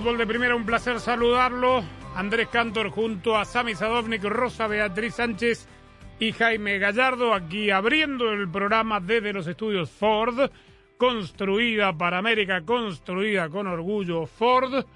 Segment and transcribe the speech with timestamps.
[0.00, 1.84] Fútbol de Primera, un placer saludarlo.
[2.14, 5.68] Andrés Cantor junto a Sami Sadovnik, Rosa Beatriz Sánchez
[6.18, 10.50] y Jaime Gallardo, aquí abriendo el programa desde los estudios Ford,
[10.96, 14.86] construida para América, construida con orgullo Ford,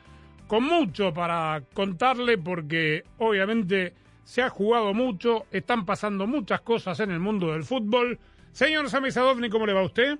[0.46, 7.10] con mucho para contarle porque obviamente se ha jugado mucho, están pasando muchas cosas en
[7.10, 8.18] el mundo del fútbol.
[8.52, 10.18] Señor Sami Sadovnik, ¿cómo le va a usted?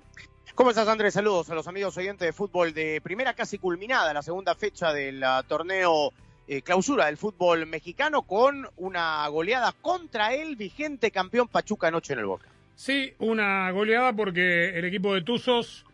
[0.53, 1.15] ¿Cómo estás, Andrés?
[1.15, 5.25] Saludos a los amigos oyentes de fútbol de primera casi culminada, la segunda fecha del
[5.25, 6.13] ah, torneo
[6.47, 12.21] eh, clausura del fútbol mexicano con una goleada contra el vigente campeón Pachuca anoche en
[12.21, 12.47] el Boca.
[12.77, 15.85] Sí, una goleada porque el equipo de Tuzos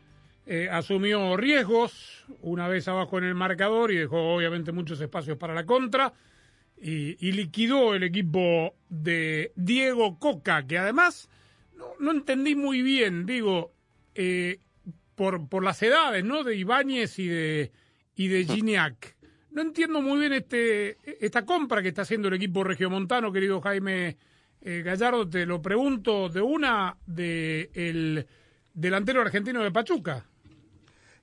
[0.46, 5.54] eh, asumió riesgos una vez abajo en el marcador y dejó obviamente muchos espacios para
[5.54, 6.12] la contra
[6.82, 11.30] y, liquidó el equipo de Diego Coca, que además
[11.98, 13.72] no entendí muy bien, digo,
[14.22, 14.58] eh,
[15.14, 16.44] por, por las edades, ¿no?
[16.44, 17.72] De Ibáñez y de,
[18.14, 19.16] y de Gignac.
[19.50, 24.18] No entiendo muy bien este, esta compra que está haciendo el equipo regiomontano, querido Jaime
[24.60, 25.26] eh, Gallardo.
[25.26, 28.26] Te lo pregunto de una de el
[28.74, 30.26] delantero argentino de Pachuca.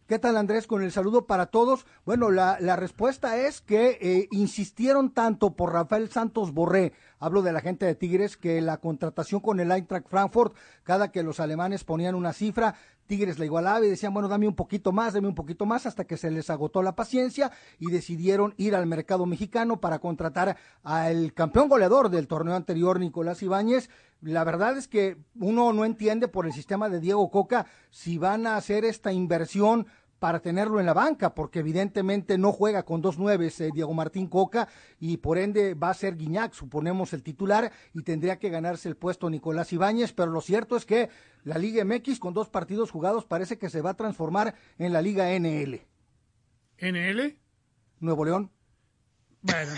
[0.08, 0.68] ¿Qué tal Andrés?
[0.68, 1.86] Con el saludo para todos.
[2.06, 7.60] Bueno, la, respuesta es que eh, insistieron tanto por Rafael Santos Borré, hablo de la
[7.60, 12.16] gente de Tigres, que la contratación con el Eintracht Frankfurt, cada que los alemanes ponían
[12.16, 12.76] una cifra,
[13.08, 16.06] Tigres la igualaba y decían, bueno, dame un poquito más, dame un poquito más, hasta
[16.06, 21.34] que se les agotó la paciencia y decidieron ir al mercado mexicano para contratar al
[21.34, 23.90] campeón goleador del torneo anterior, Nicolás Ibáñez.
[24.22, 28.46] La verdad es que uno no entiende por el sistema de Diego Coca si van
[28.46, 29.88] a hacer esta inversión
[30.20, 34.28] para tenerlo en la banca, porque evidentemente no juega con dos nueves eh, Diego Martín
[34.28, 34.68] Coca
[35.00, 38.96] y por ende va a ser Guiñac, suponemos, el titular y tendría que ganarse el
[38.96, 41.10] puesto Nicolás Ibáñez, pero lo cierto es que
[41.44, 45.02] la Liga MX con dos partidos jugados parece que se va a transformar en la
[45.02, 45.82] Liga NL.
[46.80, 47.38] ¿NL?
[48.00, 48.52] Nuevo León.
[49.42, 49.72] Bueno,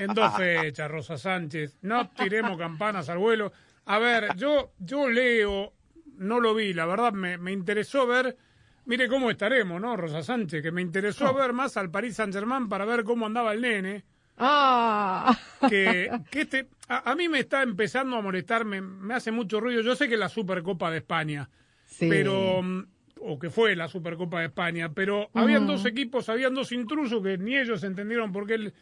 [0.00, 1.78] en dos fechas, Rosa Sánchez.
[1.82, 3.52] No tiremos campanas al vuelo.
[3.86, 5.72] A ver, yo, yo leo,
[6.16, 8.36] no lo vi, la verdad me, me interesó ver.
[8.84, 10.62] Mire cómo estaremos, ¿no, Rosa Sánchez?
[10.62, 14.04] Que me interesó ver más al Paris Saint Germain para ver cómo andaba el nene.
[14.38, 15.38] Ah,
[15.68, 19.60] Que, que este, a, a mí me está empezando a molestar, me, me hace mucho
[19.60, 19.82] ruido.
[19.82, 21.48] Yo sé que es la Supercopa de España,
[21.86, 22.08] sí.
[22.08, 22.86] pero mm,
[23.20, 27.38] o que fue la Supercopa de España, pero habían dos equipos, habían dos intrusos que
[27.38, 28.72] ni ellos entendieron por qué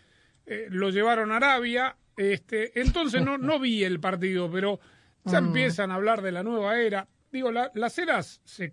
[0.46, 1.96] eh, lo llevaron a Arabia.
[2.16, 4.80] Este, entonces no, no vi el partido, pero
[5.24, 5.38] ya
[5.78, 7.06] empiezan a hablar de la nueva era.
[7.30, 8.72] Digo, la- las eras se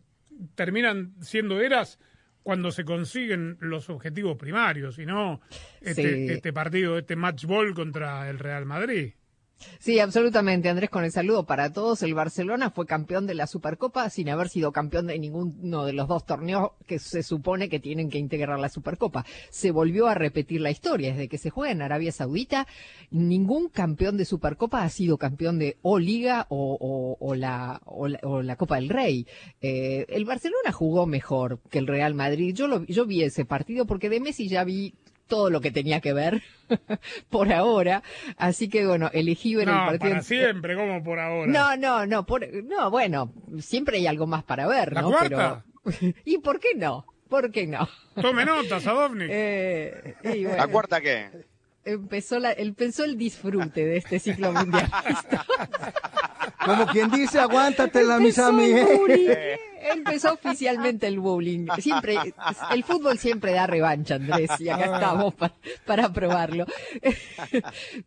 [0.55, 1.99] terminan siendo eras
[2.43, 5.41] cuando se consiguen los objetivos primarios y no
[5.81, 6.33] este, Sí.
[6.33, 9.13] este partido, este match ball contra el Real Madrid.
[9.79, 12.03] Sí, absolutamente, Andrés, con el saludo para todos.
[12.03, 16.07] El Barcelona fue campeón de la Supercopa sin haber sido campeón de ninguno de los
[16.07, 19.25] dos torneos que se supone que tienen que integrar la Supercopa.
[19.50, 21.12] Se volvió a repetir la historia.
[21.12, 22.67] Desde que se juega en Arabia Saudita,
[23.12, 29.28] ningún campeón de Supercopa ha sido campeón de o Liga o, la Copa del Rey.
[29.62, 32.53] Eh, el Barcelona jugó mejor que el Real Madrid.
[32.53, 34.94] Yo, lo, yo vi ese partido porque de Messi ya vi
[35.27, 36.41] todo lo que tenía que ver
[37.29, 38.03] por ahora.
[38.38, 39.99] Así que bueno, elegí ver el partido.
[39.99, 41.52] para siempre, como por ahora.
[41.52, 45.09] No, no, no, por, no, bueno, siempre hay algo más para ver, ¿La ¿no?
[45.09, 45.63] cuarta?
[45.84, 47.05] Pero, ¿Y por qué no?
[47.29, 47.87] ¿Por qué no?
[48.22, 49.29] Tome nota, Sadovnik.
[49.31, 51.29] Eh, y bueno, ¿La cuarta qué?
[51.84, 55.46] empezó, la, empezó el disfrute de este ciclo mundialista.
[56.66, 58.90] Como quien dice, aguántatela, mis Empezó el amigos.
[59.91, 61.68] Empezó oficialmente el bullying.
[61.79, 62.18] Siempre,
[62.72, 65.53] el fútbol siempre da revancha, Andrés, y acá estamos para,
[65.85, 66.66] para probarlo.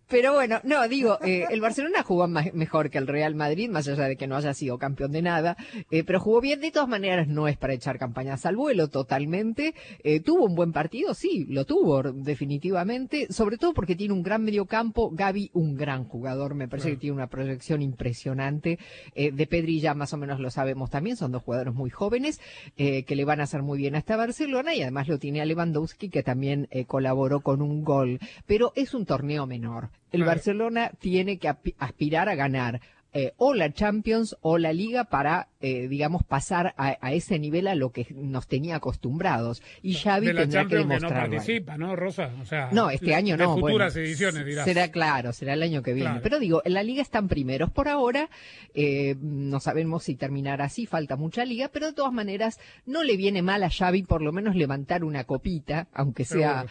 [0.08, 3.86] Pero bueno, no, digo, eh, el Barcelona jugó más- mejor que el Real Madrid, más
[3.88, 5.56] allá de que no haya sido campeón de nada,
[5.90, 6.60] eh, pero jugó bien.
[6.60, 9.74] De todas maneras, no es para echar campañas al vuelo totalmente.
[10.02, 14.42] Eh, tuvo un buen partido, sí, lo tuvo definitivamente, sobre todo porque tiene un gran
[14.44, 15.10] mediocampo.
[15.12, 18.78] Gaby, un gran jugador, me parece que tiene una proyección impresionante.
[19.14, 22.40] De Pedri ya más o menos lo sabemos también, son dos jugadores muy jóvenes
[22.76, 25.44] eh, que le van a hacer muy bien hasta Barcelona y además lo tiene a
[25.44, 28.18] Lewandowski que también eh, colaboró con un gol.
[28.46, 29.90] Pero es un torneo menor.
[30.12, 30.24] El.
[30.24, 32.80] Barcelona tiene que aspirar a ganar
[33.12, 37.66] eh, o la Champions o la Liga para, eh, digamos, pasar a, a ese nivel
[37.66, 39.62] a lo que nos tenía acostumbrados.
[39.82, 42.32] Y Xavi de la tendrá que Champions que no participa, ¿no, Rosa?
[42.40, 43.54] O sea, No, este año no.
[43.54, 44.64] De futuras bueno, ediciones, dirás.
[44.64, 46.10] Será claro, será el año que viene.
[46.10, 46.22] Claro.
[46.22, 48.28] Pero digo, en la liga están primeros por ahora.
[48.74, 53.16] eh, no sabemos si terminará así, falta mucha liga, pero de todas maneras no le
[53.16, 56.66] viene mal a Xavi por lo menos levantar una copita, aunque sea,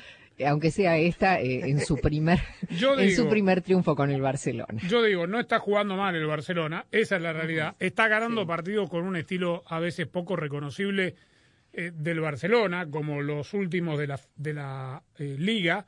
[0.46, 2.40] aunque sea esta eh, en su primer,
[2.70, 4.82] Yo en su primer triunfo con el Barcelona.
[4.88, 7.76] Yo digo, no está jugando mal el Barcelona, esa es la realidad.
[7.80, 11.16] Está ganando partidos con un estilo a veces poco reconocible
[11.72, 15.86] eh, del Barcelona, como los últimos de la, de la eh, liga.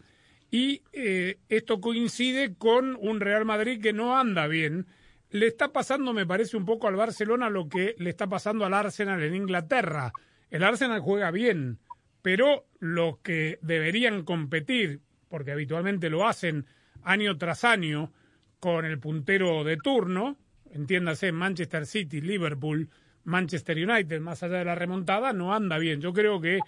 [0.51, 4.86] Y eh, esto coincide con un Real Madrid que no anda bien.
[5.31, 8.75] Le está pasando, me parece, un poco al Barcelona lo que le está pasando al
[8.75, 10.12] Arsenal en Inglaterra.
[10.51, 11.80] El Arsenal juega bien,
[12.21, 16.65] pero los que deberían competir, porque habitualmente lo hacen
[17.03, 18.12] año tras año
[18.59, 20.38] con el puntero de turno,
[20.71, 22.89] entiéndase Manchester City, Liverpool,
[23.23, 26.01] Manchester United, más allá de la remontada, no anda bien.
[26.01, 26.59] Yo creo que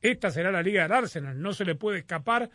[0.00, 2.50] esta será la liga del Arsenal, no se le puede escapar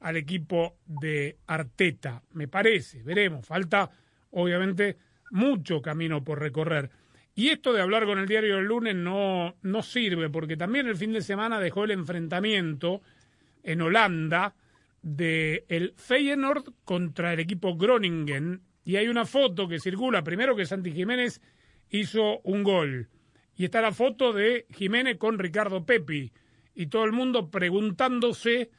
[0.00, 3.90] al equipo de Arteta, me parece, veremos, falta
[4.32, 4.98] obviamente
[5.30, 6.90] mucho camino por recorrer.
[7.34, 10.96] Y esto de hablar con el diario del lunes no, no sirve, porque también el
[10.96, 13.02] fin de semana dejó el enfrentamiento
[13.64, 14.54] en Holanda
[15.02, 18.62] de el Feyenoord contra el equipo Groningen.
[18.84, 21.40] Y hay una foto que circula, primero que Santi Jiménez
[21.90, 23.08] hizo un gol.
[23.56, 26.32] Y está la foto de Jiménez con Ricardo Pepi.
[26.74, 28.70] Y todo el mundo preguntándose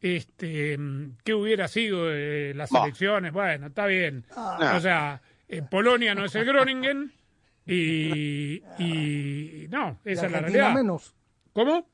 [0.00, 0.78] este,
[1.24, 3.32] qué hubiera sido de las elecciones.
[3.32, 4.24] Bueno, está bien.
[4.36, 4.74] Ah.
[4.76, 7.12] O sea, eh, Polonia no es el Groningen.
[7.74, 10.74] Y, y no, Y esa es la Argentina realidad.
[10.74, 11.14] menos.
[11.52, 11.86] ¿Cómo?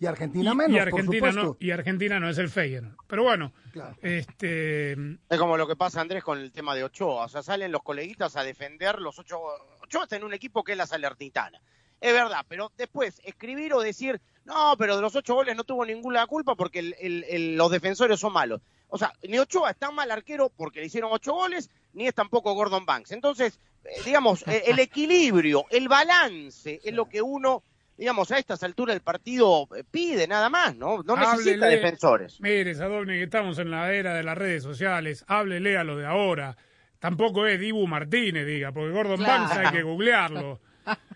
[0.00, 2.96] Y Argentina Y- menos, y Argentina por no, y Argentina no es el Feyenoord.
[3.06, 3.96] Pero bueno, Claro.
[4.02, 7.24] este Es como lo que pasa, Andrés, con el tema de Ochoa.
[7.24, 9.38] O sea, salen los coleguitas a defender los ocho.
[9.82, 11.60] Ochoa está en un equipo que es la Salernitana.
[12.00, 15.86] Es verdad, pero después escribir o decir, no, pero de los ocho goles no tuvo
[15.86, 18.60] ninguna culpa porque el- el- el- los defensores son malos.
[18.88, 22.14] O sea, ni Ochoa es tan mal arquero porque le hicieron ocho goles, ni es
[22.14, 23.12] tampoco Gordon Banks.
[23.12, 23.58] Entonces,
[24.04, 27.62] digamos, eh, el equilibrio, el balance es lo que uno,
[27.96, 31.02] digamos, a estas alturas del partido eh, pide, nada más, ¿no?
[31.02, 31.76] No necesita Háblele.
[31.76, 32.40] defensores.
[32.40, 36.06] Mire, Sadovni, que estamos en la era de las redes sociales, háblele a lo de
[36.06, 36.56] ahora.
[36.98, 39.42] Tampoco es Dibu Martínez, diga, porque Gordon Claro.
[39.44, 40.60] Banks hay que googlearlo.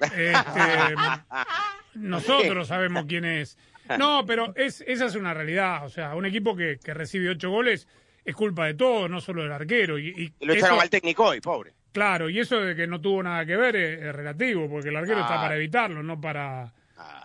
[0.01, 0.33] Este,
[1.95, 3.57] nosotros sabemos quién es.
[3.99, 5.85] No, pero es, esa es una realidad.
[5.85, 7.89] O sea, un equipo que, que recibe ocho goles
[8.25, 9.99] es culpa de todo, no solo del arquero.
[9.99, 11.73] Y, y Y lo echaron eso- al técnico hoy, pobre.
[11.93, 14.97] Claro, y eso de que no tuvo nada que ver es, es relativo, porque el
[14.97, 15.43] arquero está Ah.
[15.43, 16.73] para evitarlo, no para,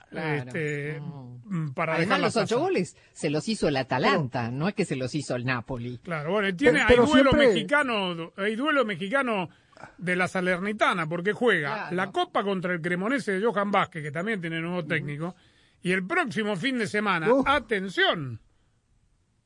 [0.09, 1.41] Claro, este, no.
[1.45, 4.95] mm, para Además, los ocho goles se los hizo el Atalanta, no es que se
[4.95, 5.97] los hizo el Napoli.
[5.99, 9.49] Claro, bueno, tiene, Pero- pero hay duelo siempre- mexicano, hay duelo mexicano
[9.97, 11.95] de la Salernitana, porque juega Claro.
[11.95, 15.35] la Copa contra el Cremonese de Johan Vázquez, que también tiene nuevo técnico,
[15.81, 18.39] y el próximo fin de semana, atención,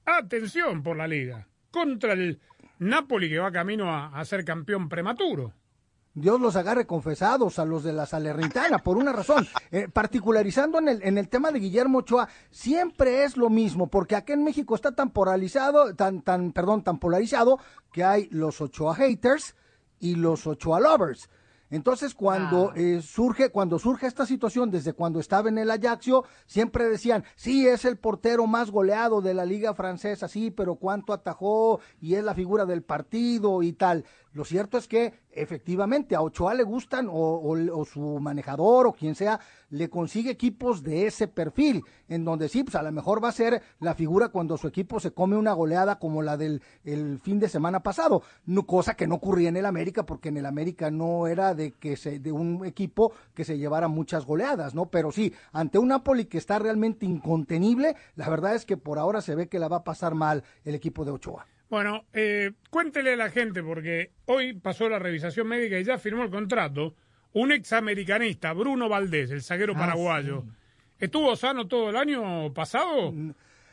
[0.05, 2.39] atención por la liga, contra el
[2.79, 5.53] Napoli que va camino a, a ser campeón prematuro.
[6.17, 9.47] Dios los agarre confesados a los de la Salernitana, por una razón.
[9.69, 14.15] Eh, particularizando en el, en el tema de Guillermo Ochoa, siempre es lo mismo, porque
[14.15, 17.59] acá en México está tan polarizado, tan, tan, perdón, tan polarizado,
[17.93, 19.55] que hay los Ochoa haters
[19.99, 21.29] y los Ochoa lovers.
[21.69, 22.73] Entonces, cuando Ah.
[22.77, 27.67] eh, surge, cuando surge esta situación, desde cuando estaba en el Ajaxio, siempre decían, sí,
[27.67, 32.23] es el portero más goleado de la liga francesa, sí, pero cuánto atajó y es
[32.23, 34.05] la figura del partido y tal.
[34.33, 38.93] Lo cierto es que efectivamente a Ochoa le gustan o, o- o su manejador o
[38.93, 43.23] quien sea le consigue equipos de ese perfil, en donde sí, pues a lo mejor
[43.23, 46.61] va a ser la figura cuando su equipo se come una goleada como la del
[46.85, 48.21] el fin de semana pasado,
[48.65, 51.97] cosa que no ocurría en el América porque en el América no era de que
[51.97, 54.85] se de un equipo que se llevara muchas goleadas, ¿no?
[54.87, 59.21] Pero sí, ante un Napoli que está realmente incontenible, la verdad es que por ahora
[59.21, 61.45] se ve que la va a pasar mal el equipo de Ochoa.
[61.69, 66.23] Bueno, eh, cuéntele a la gente, porque hoy pasó la revisación médica y ya firmó
[66.23, 66.95] el contrato.
[67.33, 70.43] un examericanista, Bruno Valdés, el zaguero Ah, paraguayo.
[70.97, 73.13] ¿Estuvo sano todo el año pasado?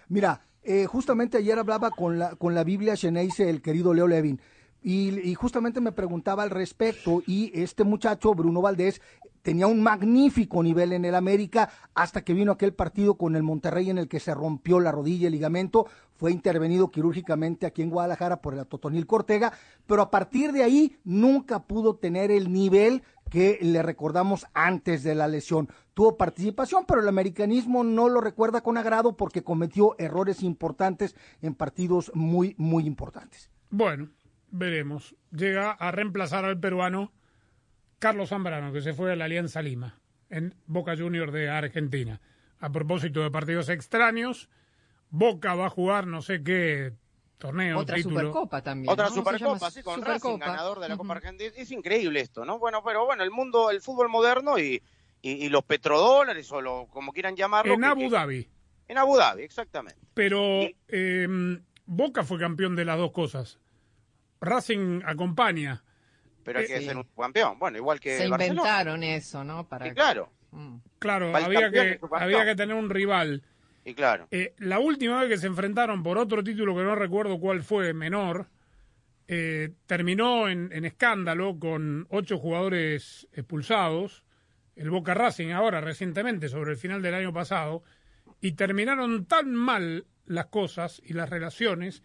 [0.08, 4.38] Mira, eh, justamente ayer hablaba con la, con la Biblia Xeneize, el querido Leo Levin,
[4.82, 9.00] y, y justamente me preguntaba al respecto, y este muchacho, Bruno Valdés,
[9.44, 13.90] tenía un magnífico nivel en el América hasta que vino aquel partido con el Monterrey
[13.90, 15.86] en el que se rompió la rodilla, el ligamento,
[16.16, 19.52] fue intervenido quirúrgicamente aquí en Guadalajara por el Atotonil Cortega,
[19.86, 25.14] pero a partir de ahí nunca pudo tener el nivel que le recordamos antes de
[25.14, 25.68] la lesión.
[25.92, 31.54] Tuvo participación, pero el americanismo no lo recuerda con agrado porque cometió errores importantes en
[31.54, 33.50] partidos muy, muy importantes.
[33.68, 34.08] Bueno,
[34.50, 35.14] veremos.
[35.32, 37.12] Llega a reemplazar al peruano
[38.08, 39.98] Carlos Zambrano, que se fue a la Alianza Lima,
[40.30, 42.20] en Boca Juniors de Argentina.
[42.60, 44.48] A propósito de partidos extraños,
[45.10, 46.92] Boca va a jugar no sé qué
[47.38, 48.16] torneo, Otra título.
[48.20, 48.92] Supercopa también.
[48.92, 50.28] Otra Supercopa, sí, con Supercopa.
[50.28, 51.14] Racing, ganador de la Copa.
[51.14, 51.50] Argentina.
[51.56, 52.58] Es increíble esto, ¿no?
[52.58, 54.82] Bueno, pero bueno, el mundo, el fútbol moderno y,
[55.22, 57.74] y, y los petrodólares o lo, como quieran llamarlo.
[57.74, 58.48] En que- Abu que- Dhabi.
[58.88, 59.98] En Abu Dhabi, exactamente.
[60.14, 63.58] Pero Y- eh, Boca fue campeón de las dos cosas.
[64.40, 65.82] Racing acompaña.
[66.44, 66.84] Pero hay que sí.
[66.86, 67.58] ser un campeón.
[67.58, 68.46] Bueno, igual que Se Barcelona.
[68.62, 69.66] inventaron eso, ¿no?
[69.68, 69.88] Para...
[69.88, 70.76] Y claro, Mm.
[71.00, 73.42] Claro, había que, había que tener un rival.
[73.84, 74.28] y claro.
[74.30, 77.92] Eh, la última vez que se enfrentaron por otro título que no recuerdo cuál fue,
[77.92, 78.46] menor,
[79.26, 84.22] eh, terminó en, en escándalo con ocho jugadores expulsados,
[84.76, 87.82] el Boca Racing ahora recientemente, sobre el final del año pasado,
[88.40, 92.04] y terminaron tan mal las cosas y las relaciones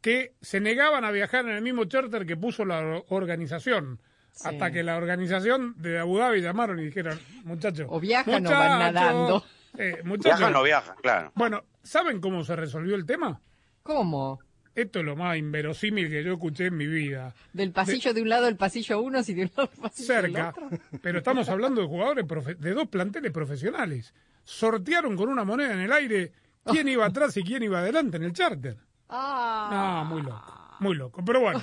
[0.00, 4.00] que se negaban a viajar en el mismo charter que puso la or- organización.
[4.32, 4.48] Sí.
[4.48, 7.86] Hasta que la organización de Abu Dhabi llamaron y dijeron, muchachos.
[7.90, 9.44] O viajan o van nadando.
[9.76, 11.32] eh, muchachos, Viajan o no viajan, claro.
[11.34, 13.40] bueno, ¿saben cómo se resolvió el tema?
[13.82, 14.38] ¿Cómo?
[14.74, 17.34] Esto es lo más inverosímil que yo escuché en mi vida.
[17.52, 20.22] Del pasillo de, un lado el pasillo uno, y de un lado el pasillo del
[20.32, 20.70] Cerca, otro.
[21.02, 24.14] pero estamos hablando de jugadores, profe- de dos planteles profesionales.
[24.44, 26.32] Sortearon con una moneda en el aire
[26.64, 28.76] quién iba atrás y quién iba adelante en el charter.
[29.10, 30.04] Ah.
[30.06, 31.24] No, muy loco, muy loco.
[31.24, 31.62] Pero bueno,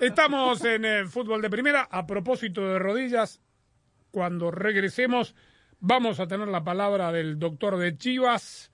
[0.00, 1.86] estamos en el fútbol de primera.
[1.90, 3.40] A propósito de rodillas,
[4.10, 5.34] cuando regresemos
[5.80, 8.72] vamos a tener la palabra del doctor de Chivas.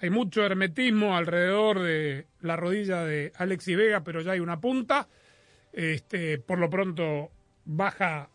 [0.00, 5.08] Hay mucho hermetismo alrededor de la rodilla de Alexi Vega, pero ya hay una punta.
[5.72, 7.30] Este, por lo pronto
[7.64, 8.28] baja,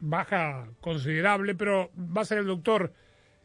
[0.00, 2.92] baja considerable, pero va a ser el doctor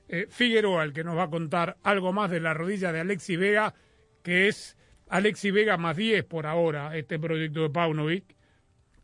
[0.07, 3.35] eh, Figueroa el que nos va a contar algo más de la rodilla de Alexi
[3.35, 3.73] Vega,
[4.23, 8.35] que es Alexi Vega más 10 por ahora, este proyecto de Paunovic,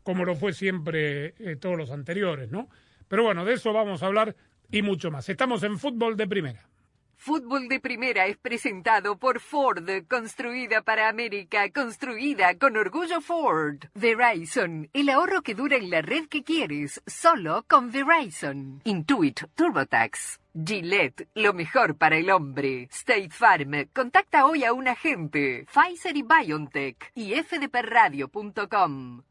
[0.02, 2.68] como lo fue siempre eh, todos los anteriores, ¿no?
[3.08, 4.36] Pero bueno, de eso vamos a hablar
[4.70, 5.28] y mucho más.
[5.28, 6.68] Estamos en fútbol de primera.
[7.16, 13.84] Fútbol de Primera es presentado por Ford, construida para América, construida con orgullo Ford.
[13.94, 18.80] Verizon, el ahorro que dura en la red que quieres, solo con Verizon.
[18.84, 20.40] Intuit TurboTax.
[20.54, 22.88] Gillette, lo mejor para el hombre.
[22.90, 25.66] State Farm, contacta hoy a un agente.
[25.72, 27.12] Pfizer y BioNTech.
[27.14, 29.22] Y fdpradio.com.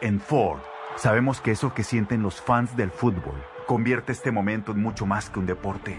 [0.00, 0.60] En Ford,
[0.96, 5.28] sabemos que eso que sienten los fans del fútbol convierte este momento en mucho más
[5.28, 5.98] que un deporte.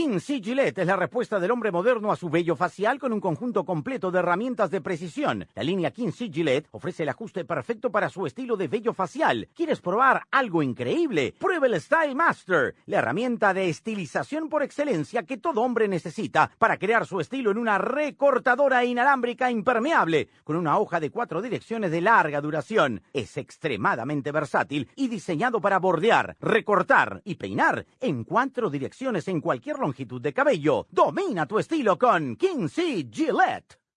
[0.00, 0.40] King C.
[0.40, 4.10] Gillette es la respuesta del hombre moderno a su vello facial con un conjunto completo
[4.10, 5.46] de herramientas de precisión.
[5.54, 6.30] La línea King C.
[6.32, 9.50] Gillette ofrece el ajuste perfecto para su estilo de vello facial.
[9.54, 11.34] ¿Quieres probar algo increíble?
[11.38, 16.78] Prueba el Style Master, la herramienta de estilización por excelencia que todo hombre necesita para
[16.78, 22.00] crear su estilo en una recortadora inalámbrica impermeable con una hoja de cuatro direcciones de
[22.00, 23.02] larga duración.
[23.12, 29.76] Es extremadamente versátil y diseñado para bordear, recortar y peinar en cuatro direcciones en cualquier
[29.76, 30.86] longitud de cabello.
[30.90, 33.08] Domina tu estilo con King C.
[33.10, 33.78] Gillette.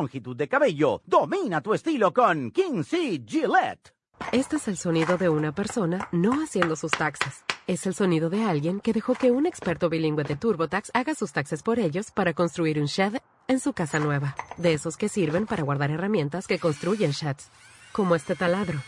[0.00, 1.02] longitud de cabello.
[1.04, 3.22] Domina tu estilo con King C.
[3.26, 3.92] Gillette.
[4.32, 7.44] Este es el sonido de una persona no haciendo sus taxes.
[7.66, 11.32] Es el sonido de alguien que dejó que un experto bilingüe de TurboTax haga sus
[11.32, 13.16] taxes por ellos para construir un shed
[13.48, 14.34] en su casa nueva.
[14.56, 17.50] De esos que sirven para guardar herramientas que construyen sheds,
[17.92, 18.78] como este taladro.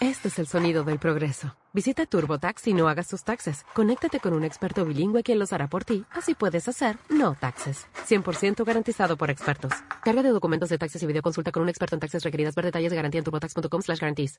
[0.00, 1.56] Este es el sonido del progreso.
[1.72, 3.64] Visita TurboTax y no hagas tus taxes.
[3.74, 6.04] Conéctate con un experto bilingüe quien los hará por ti.
[6.10, 7.88] Así puedes hacer no taxes.
[8.08, 9.72] 100% garantizado por expertos.
[10.04, 12.54] Carga de documentos de taxes y videoconsulta con un experto en taxes requeridas.
[12.54, 14.38] Ver detalles de garantía en turbotax.com slash guarantees.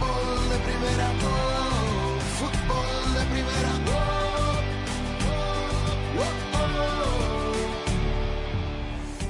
[0.00, 1.39] Fútbol de primera,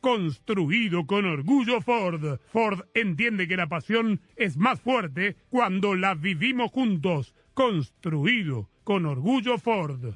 [0.00, 2.38] construido con orgullo Ford.
[2.50, 7.34] Ford entiende que la pasión es más fuerte cuando la vivimos juntos.
[7.54, 10.14] Construido con orgullo Ford.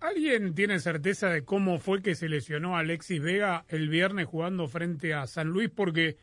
[0.00, 4.68] ¿Alguien tiene certeza de cómo fue que se lesionó a Alexis Vega el viernes jugando
[4.68, 5.70] frente a San Luis?
[5.74, 6.16] Porque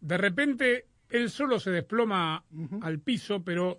[0.00, 2.44] de repente él solo se desploma
[2.82, 3.78] al piso, pero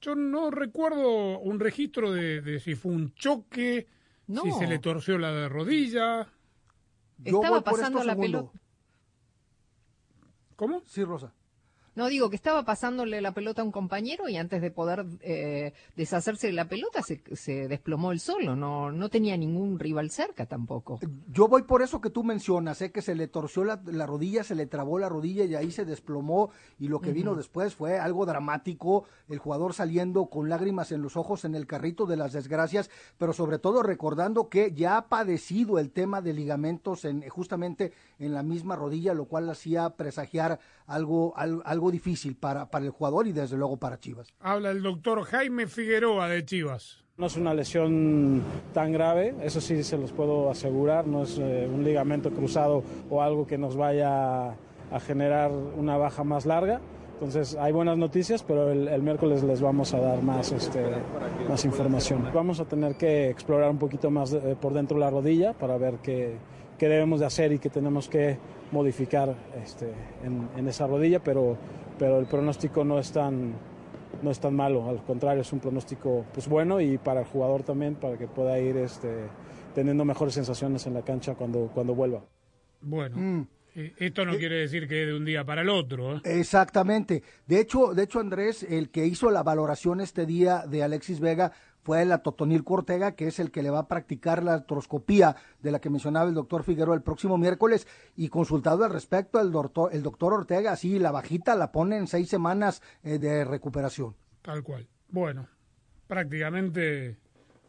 [0.00, 3.86] yo no recuerdo un registro de, de si fue un choque,
[4.28, 4.42] No.
[4.42, 6.28] si se le torció la de rodilla.
[7.18, 8.38] Yo Estaba voy por pasando esto la segundo.
[8.50, 8.60] pelota.
[10.56, 10.82] ¿Cómo?
[10.86, 11.32] Sí, Rosa.
[11.96, 15.72] No, digo que estaba pasándole la pelota a un compañero y antes de poder eh,
[15.96, 18.56] deshacerse de la pelota se, se desplomó el solo.
[18.56, 20.98] No, no tenía ningún rival cerca tampoco.
[21.32, 24.42] Yo voy por eso que tú mencionas, sé que se le torció la, la rodilla,
[24.44, 27.98] se le trabó la rodilla y ahí se desplomó y lo que vino después fue
[27.98, 32.32] algo dramático, el jugador saliendo con lágrimas en los ojos en el carrito de las
[32.32, 37.92] desgracias, pero sobre todo recordando que ya ha padecido el tema de ligamentos en, justamente
[38.18, 42.90] en la misma rodilla, lo cual hacía presagiar algo, al- algo difícil para, para el
[42.90, 44.32] jugador y desde luego para Chivas.
[44.40, 47.04] Habla el doctor Jaime Figueroa de Chivas.
[47.16, 48.42] No es una lesión
[48.72, 53.22] tan grave, eso sí se los puedo asegurar, no es eh, un ligamento cruzado o
[53.22, 56.80] algo que nos vaya a generar una baja más larga.
[57.12, 60.82] Entonces hay buenas noticias, pero el, el miércoles les vamos a dar más, este,
[61.48, 62.28] más información.
[62.34, 65.98] Vamos a tener que explorar un poquito más eh, por dentro la rodilla para ver
[66.02, 66.36] qué,
[66.84, 68.36] qué debemos de hacer y qué tenemos que
[68.70, 69.86] modificar este,
[70.22, 71.56] en, en esa rodilla, pero,
[71.98, 73.54] pero el pronóstico no es tan,
[74.22, 77.62] no es tan malo, al contrario, es un pronóstico pues bueno y para el jugador
[77.62, 79.08] también, para que pueda ir este,
[79.74, 82.22] teniendo mejores sensaciones en la cancha cuando, cuando vuelva.
[82.82, 83.46] Bueno, Mm.
[83.76, 86.16] eh, esto no quiere decir que de un día para el otro.
[86.18, 86.20] ¿eh?
[86.24, 87.22] Exactamente.
[87.46, 91.52] De hecho, de hecho, Andrés, el que hizo la valoración este día de Alexis Vega
[91.84, 95.70] fue la Totonil Cortega, que es el que le va a practicar la artroscopía de
[95.70, 97.86] la que mencionaba el doctor Figueroa el próximo miércoles.
[98.16, 102.06] Y consultado al respecto, el doctor, el doctor Ortega, sí, la bajita la pone en
[102.06, 104.16] seis semanas eh, de recuperación.
[104.40, 104.88] Tal cual.
[105.08, 105.46] Bueno,
[106.06, 107.18] prácticamente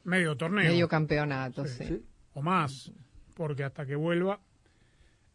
[0.05, 0.71] medio torneo.
[0.71, 2.03] Medio campeonato, sí.
[2.33, 2.91] O más,
[3.35, 4.39] porque hasta que vuelva.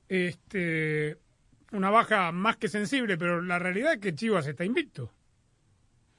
[0.09, 1.19] Este,
[1.73, 5.13] una baja más que sensible, pero la realidad es que Chivas está invicto.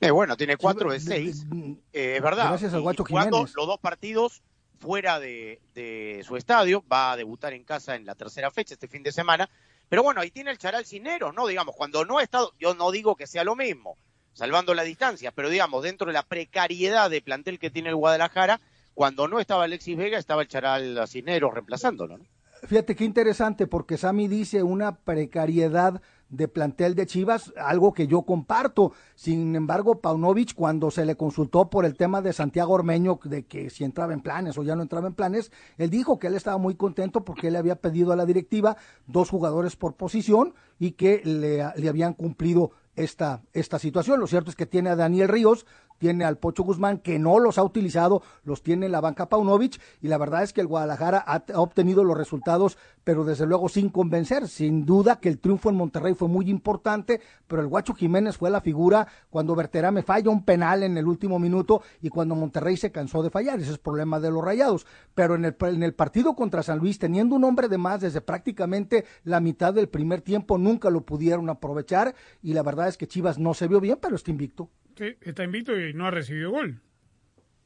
[0.01, 1.45] Eh, bueno, tiene cuatro de seis.
[1.93, 2.49] Eh, es verdad.
[2.49, 4.41] Gracias al Guacho jugando los dos partidos
[4.79, 6.83] fuera de, de su estadio.
[6.91, 9.49] Va a debutar en casa en la tercera fecha este fin de semana.
[9.89, 11.47] Pero bueno, ahí tiene el Charal Cisneros, ¿no?
[11.47, 13.97] Digamos, cuando no ha estado, yo no digo que sea lo mismo,
[14.33, 18.61] salvando la distancia, pero digamos, dentro de la precariedad de plantel que tiene el Guadalajara,
[18.93, 22.25] cuando no estaba Alexis Vega, estaba el Charal Cisneros reemplazándolo, ¿no?
[22.63, 28.23] Fíjate qué interesante, porque Sami dice una precariedad de plantel de Chivas, algo que yo
[28.23, 28.93] comparto.
[29.15, 33.69] Sin embargo, Paunovic, cuando se le consultó por el tema de Santiago Ormeño, de que
[33.69, 36.57] si entraba en planes o ya no entraba en planes, él dijo que él estaba
[36.57, 40.91] muy contento porque él le había pedido a la directiva dos jugadores por posición y
[40.91, 44.19] que le, le habían cumplido esta, esta situación.
[44.19, 45.65] Lo cierto es que tiene a Daniel Ríos,
[46.01, 49.79] tiene al Pocho Guzmán, que no los ha utilizado, los tiene en la banca Paunovic,
[50.01, 53.89] y la verdad es que el Guadalajara ha, obtenido los resultados, pero desde luego sin
[53.89, 54.47] convencer.
[54.47, 58.49] Sin duda que el triunfo en Monterrey fue muy importante, pero el Guacho Jiménez fue
[58.49, 62.91] la figura cuando Berterame falla un penal en el último minuto y cuando Monterrey se
[62.91, 63.59] cansó de fallar.
[63.59, 64.87] Ese es problema de los rayados.
[65.13, 68.21] Pero en el, en el partido contra San Luis, teniendo un hombre de más desde
[68.21, 73.07] prácticamente la mitad del primer tiempo, nunca lo pudieron aprovechar, y la verdad es que
[73.07, 74.69] Chivas no se vio bien, pero está invicto.
[75.01, 76.79] Sí, está invicto y no ha recibido gol.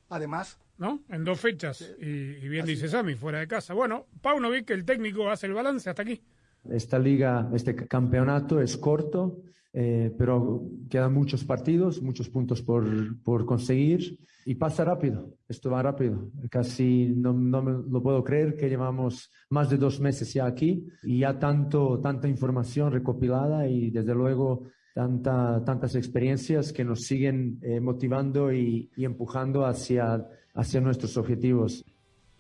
[0.08, 0.58] Además.
[0.78, 1.04] ¿No?
[1.10, 1.82] En dos fechas.
[2.00, 3.74] Y, y bien dice Sami, fuera de casa.
[3.74, 6.22] Bueno, Paunovic, el técnico, hace el balance hasta aquí.
[6.70, 9.42] Esta liga, este campeonato es corto,
[9.74, 15.38] eh, pero quedan muchos partidos, muchos puntos por, por conseguir y pasa rápido.
[15.50, 16.32] Esto va rápido.
[16.50, 20.88] Casi no, no me lo puedo creer que llevamos más de dos meses ya aquí
[21.04, 27.60] y ya tanto, tanta información recopilada y desde luego tanta, tantas experiencias que nos siguen
[27.62, 31.84] eh, motivando y, y empujando hacia, hacia nuestros objetivos.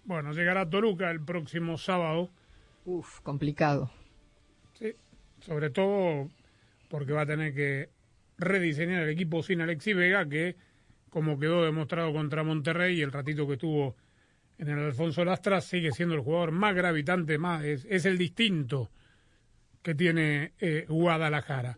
[0.05, 2.29] Bueno, llegará Toluca el próximo sábado.
[2.85, 3.91] Uf, complicado.
[4.71, 4.93] Sí,
[5.41, 6.29] sobre todo
[6.87, 7.89] porque va a tener que
[8.37, 10.55] rediseñar el equipo sin Alexis Vega, que
[11.09, 13.97] como quedó demostrado contra Monterrey y el ratito que estuvo
[14.57, 18.91] en el Alfonso Lastra, sigue siendo el jugador más gravitante, más es, es el distinto
[19.81, 21.77] que tiene eh, Guadalajara.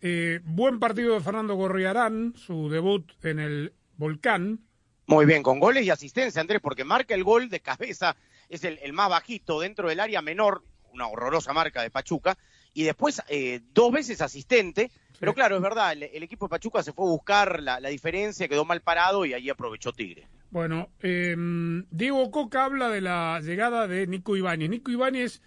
[0.00, 4.60] Eh, buen partido de Fernando Gorriarán, su debut en el Volcán.
[5.06, 8.16] Muy bien, con goles y asistencia, Andrés, porque marca el gol de cabeza,
[8.48, 12.38] es el, el más bajito dentro del área menor, una horrorosa marca de Pachuca,
[12.74, 16.82] y después eh, dos veces asistente, pero claro, es verdad, el, el, equipo de Pachuca
[16.82, 20.28] se fue a buscar la, la, diferencia, quedó mal parado y ahí aprovechó Tigre.
[20.50, 21.34] Bueno, eh,
[21.90, 24.70] Diego Coca habla de la llegada de Nico Ibáñez.
[24.70, 25.42] Nico Ibáñez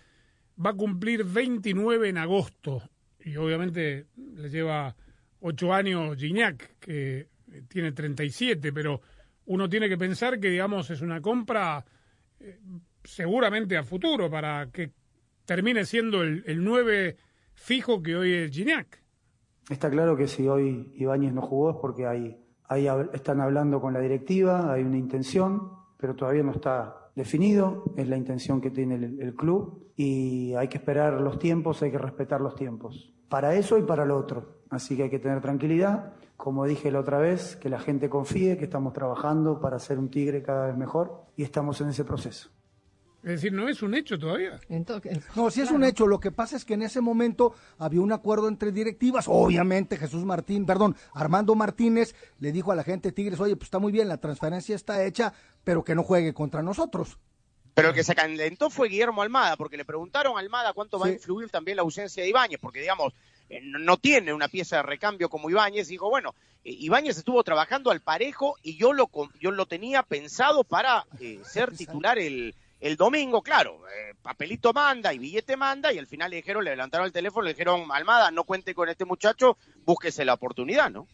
[0.63, 2.83] va a cumplir 29 en agosto
[3.23, 4.95] y obviamente le lleva
[5.41, 7.27] ocho años Gignac, que
[7.67, 9.01] tiene 37, pero
[9.45, 11.83] uno tiene que pensar que, digamos, es una compra
[12.39, 12.59] eh,
[13.03, 14.91] seguramente a futuro para que
[15.45, 17.17] termine siendo el, el 9
[17.53, 19.01] fijo que hoy es Gignac.
[19.69, 23.93] Está claro que si hoy Ibáñez no jugó es porque hay, hay, están hablando con
[23.93, 28.95] la directiva, hay una intención, pero todavía no está definido, es la intención que tiene
[28.95, 33.55] el, el, club y hay que esperar los tiempos, hay que respetar los tiempos, para
[33.55, 34.61] eso y para lo otro.
[34.69, 38.57] Así que hay que tener tranquilidad, como dije la otra vez, que la gente confíe,
[38.57, 42.49] que estamos trabajando para ser un tigre cada vez mejor y estamos en ese proceso.
[43.23, 44.59] Es decir, no es un hecho todavía.
[44.67, 46.07] Entonces, no, sí es un hecho.
[46.07, 49.25] Lo que pasa es que en ese momento había un acuerdo entre directivas.
[49.27, 53.77] Obviamente Jesús Martín, perdón, Armando Martínez le dijo a la gente Tigres, oye, pues está
[53.77, 57.17] muy bien, la transferencia está hecha, pero que no juegue contra nosotros.
[57.73, 61.07] Pero el que se calentó fue Guillermo Almada, porque le preguntaron a Almada cuánto va
[61.07, 63.13] a influir también la ausencia de Ibáñez, porque digamos,
[63.49, 65.87] eh, no tiene una pieza de recambio como Ibáñez.
[65.87, 70.63] Dijo, bueno, eh, Ibáñez estuvo trabajando al parejo y yo lo, yo lo tenía pensado
[70.65, 75.99] para eh, ser titular el, el domingo, claro, eh, papelito manda y billete manda, y
[75.99, 79.05] al final le dijeron, le levantaron el teléfono, le dijeron, Almada, no cuente con este
[79.05, 81.07] muchacho, búsquese la oportunidad, ¿no?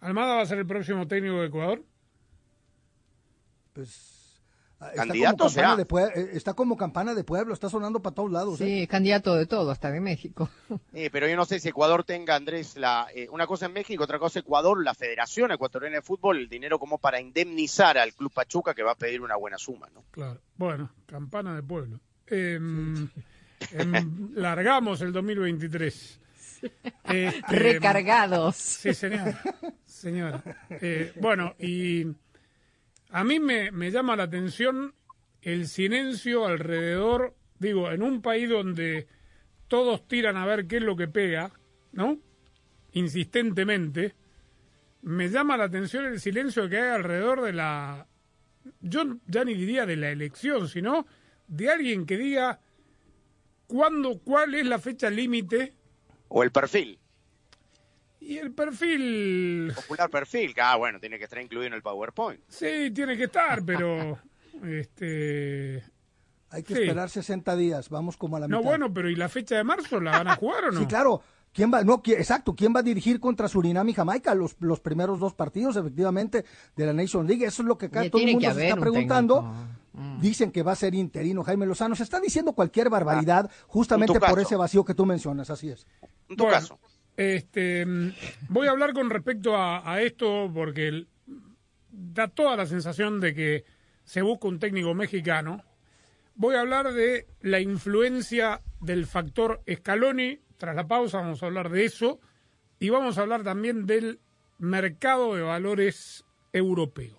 [0.00, 1.82] ¿Almada va a ser el próximo técnico de Ecuador?
[3.72, 4.18] Pues
[4.80, 5.76] Está Candidato como será.
[5.76, 8.60] de pue- eh, está como campana de pueblo, está sonando para todos lados.
[8.60, 8.64] ¿eh?
[8.80, 10.50] Sí, candidato de todo, hasta de México.
[10.92, 14.02] Eh, pero yo no sé si Ecuador tenga, Andrés, la, eh, una cosa en México,
[14.02, 18.32] otra cosa Ecuador, la Federación Ecuatoriana de Fútbol, el dinero como para indemnizar al Club
[18.32, 20.02] Pachuca que va a pedir una buena suma, ¿no?
[20.10, 20.40] Claro.
[20.56, 22.00] Bueno, campana de pueblo.
[22.26, 23.08] Em,
[23.70, 26.18] em, largamos el 2023.
[27.04, 28.56] Este, Recargados.
[28.56, 29.40] Sí, señora.
[29.86, 30.42] Señora.
[30.70, 32.06] Eh, bueno, y
[33.12, 34.94] a mí me, me llama la atención
[35.42, 39.06] el silencio alrededor, digo, en un país donde
[39.68, 41.52] todos tiran a ver qué es lo que pega,
[41.92, 42.18] ¿no?
[42.92, 44.14] Insistentemente,
[45.02, 48.06] me llama la atención el silencio que hay alrededor de la,
[48.80, 51.06] yo ya ni diría de la elección, sino
[51.48, 52.60] de alguien que diga
[53.66, 55.74] cuándo, cuál es la fecha límite
[56.28, 56.98] O el perfil,
[58.24, 62.40] y el perfil, popular perfil, que ah, bueno, tiene que estar incluido en el PowerPoint.
[62.48, 64.18] sí, tiene que estar, pero
[64.62, 65.82] este
[66.50, 66.82] Hay que Sí.
[66.82, 68.68] esperar 60 días, vamos como a la no mitad.
[68.70, 70.80] bueno, pero ¿y la fecha de marzo la van a jugar o no?
[70.80, 71.22] Sí, claro.
[71.54, 74.80] ¿Quién va, no, qui- exacto, ¿quién va a dirigir contra Surinam y Jamaica los, los
[74.80, 77.44] primeros dos partidos, efectivamente, de la Nation League?
[77.44, 79.42] Eso es lo que acá Ya todo el mundo se está un preguntando.
[79.92, 80.20] Mm.
[80.22, 81.94] Dicen que va a ser interino Jaime Lozano.
[81.94, 85.68] Se está diciendo cualquier barbaridad justamente en tu por ese vacío que tú mencionas, así
[85.68, 85.86] es.
[86.30, 86.78] En tu Bueno, caso.
[87.16, 87.86] Este,
[88.48, 91.06] voy a hablar con respecto a, esto porque
[91.90, 93.64] da toda la sensación de que
[94.04, 95.62] se busca un técnico mexicano.
[96.34, 100.40] Voy a hablar de la influencia del factor Scaloni.
[100.56, 102.20] Tras la pausa vamos a hablar de eso
[102.78, 104.20] y vamos a hablar también del
[104.58, 107.18] mercado de valores europeo.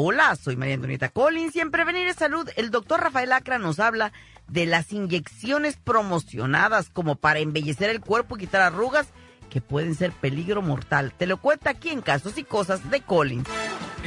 [0.00, 4.12] Hola, soy María Antonieta Collins y en Prevenir Salud el doctor Rafael Acra nos habla
[4.46, 9.08] de las inyecciones promocionadas como para embellecer el cuerpo y quitar arrugas
[9.50, 11.12] que pueden ser peligro mortal.
[11.18, 13.48] Te lo cuenta aquí en Casos y Cosas de Collins.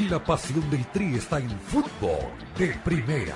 [0.10, 3.36] La pasión del Tri está en fútbol de primera,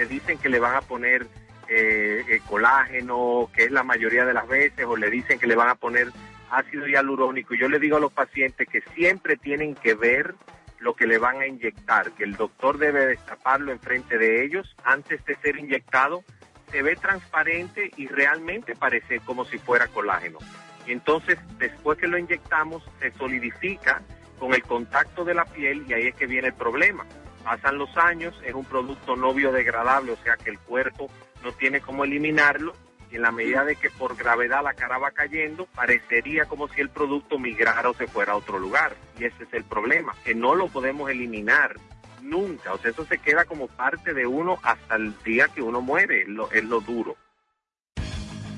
[0.00, 1.26] Le dicen que le van a poner
[1.68, 5.54] eh, eh, colágeno, que es la mayoría de las veces, o le dicen que le
[5.54, 6.08] van a poner
[6.50, 7.54] ácido hialurónico.
[7.54, 10.34] Yo le digo a los pacientes que siempre tienen que ver
[10.78, 15.22] lo que le van a inyectar, que el doctor debe destaparlo enfrente de ellos antes
[15.26, 16.24] de ser inyectado.
[16.70, 20.38] Se ve transparente y realmente parece como si fuera colágeno.
[20.86, 24.00] Y entonces, después que lo inyectamos, se solidifica
[24.38, 27.04] con el contacto de la piel y ahí es que viene el problema.
[27.44, 31.10] Pasan los años, es un producto no biodegradable, o sea que el cuerpo
[31.42, 32.74] no tiene cómo eliminarlo
[33.10, 36.80] y en la medida de que por gravedad la cara va cayendo, parecería como si
[36.80, 38.94] el producto migrara o se fuera a otro lugar.
[39.18, 41.76] Y ese es el problema, que no lo podemos eliminar
[42.22, 42.72] nunca.
[42.72, 46.24] O sea, eso se queda como parte de uno hasta el día que uno muere,
[46.26, 47.16] lo, es lo duro.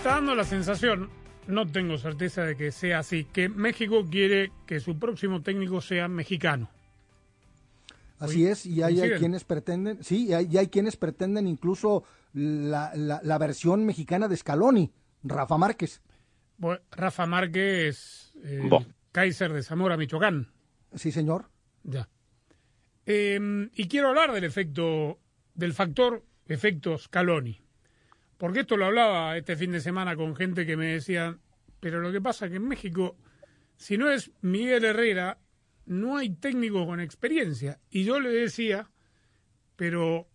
[0.00, 1.10] Está dando la sensación,
[1.46, 6.08] no tengo certeza de que sea así, que México quiere que su próximo técnico sea
[6.08, 6.70] mexicano.
[8.18, 12.92] Así es, y hay, quienes pretenden, sí, y hay, y hay quienes pretenden incluso la,
[12.94, 14.90] la, la versión mexicana de Scaloni,
[15.22, 16.00] Rafa Márquez.
[16.56, 18.70] Bueno, Rafa Márquez, eh.
[19.12, 20.50] Kaiser de Zamora, Michoacán.
[20.94, 21.50] Sí, señor.
[21.82, 22.08] Ya.
[23.04, 25.18] Eh, y quiero hablar del efecto,
[25.54, 27.60] del factor efecto Scaloni.
[28.40, 31.36] Porque esto lo hablaba este fin de semana con gente que me decía,
[31.78, 33.18] pero lo que pasa es que en México,
[33.76, 35.36] si no es Miguel Herrera,
[35.84, 37.78] no hay técnico con experiencia.
[37.90, 38.88] Y yo le decía,
[39.76, 40.26] pero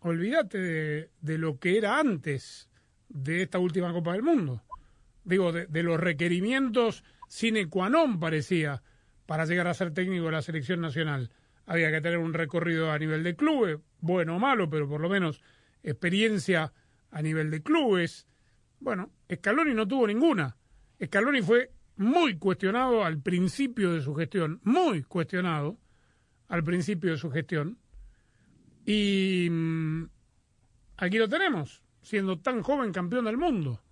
[0.00, 2.68] olvídate de, de lo que era antes
[3.08, 4.64] de esta última Copa del Mundo.
[5.22, 8.82] Digo, de, de los requerimientos sine qua non parecía
[9.24, 11.30] para llegar a ser técnico de la selección nacional.
[11.64, 15.08] Había que tener un recorrido a nivel de clubes, bueno o malo, pero por lo
[15.08, 15.42] menos
[15.84, 16.72] experiencia
[17.10, 18.26] a nivel de clubes.
[18.80, 20.56] Bueno, Scaloni no tuvo ninguna.
[21.04, 25.78] Scaloni fue muy cuestionado al principio de su gestión, muy cuestionado
[26.48, 27.78] al principio de su gestión.
[28.84, 30.04] Y mm,
[30.98, 33.82] aquí lo tenemos, siendo tan joven campeón del mundo.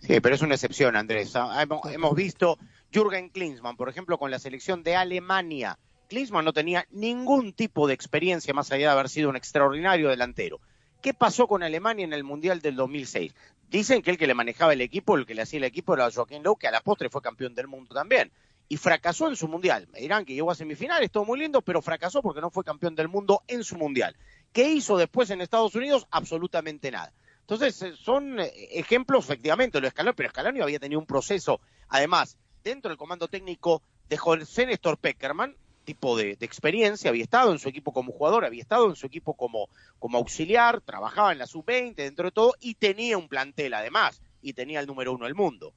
[0.00, 1.34] Sí, pero es una excepción, Andrés.
[1.34, 2.58] Ah, Hemos, hemos visto
[2.92, 5.78] Jürgen Klinsmann, por ejemplo, con la selección de Alemania.
[6.08, 10.60] Klinsmann no tenía ningún tipo de experiencia más allá de haber sido un extraordinario delantero.
[11.06, 13.32] ¿Qué pasó con Alemania en el Mundial del 2006?
[13.70, 16.10] Dicen que el que le manejaba el equipo, el que le hacía el equipo era
[16.10, 18.32] Joaquín Lowe, que a la postre fue campeón del mundo también.
[18.68, 19.86] Y fracasó en su Mundial.
[19.92, 22.96] Me dirán que llegó a semifinales, todo muy lindo, pero fracasó porque no fue campeón
[22.96, 24.16] del mundo en su Mundial.
[24.52, 26.08] ¿Qué hizo después en Estados Unidos?
[26.10, 27.12] Absolutamente nada.
[27.42, 32.88] Entonces, eh, son eh, ejemplos, efectivamente, lo Scaloni, pero había tenido un proceso, además, dentro
[32.88, 37.68] del comando técnico de José Néstor Peckerman, tipo de, de experiencia, había estado en su
[37.70, 39.68] equipo como jugador, había estado en su equipo como,
[39.98, 44.52] como auxiliar, trabajaba en la sub-20 dentro de todo y tenía un plantel además, y
[44.52, 45.72] tenía el número uno del mundo.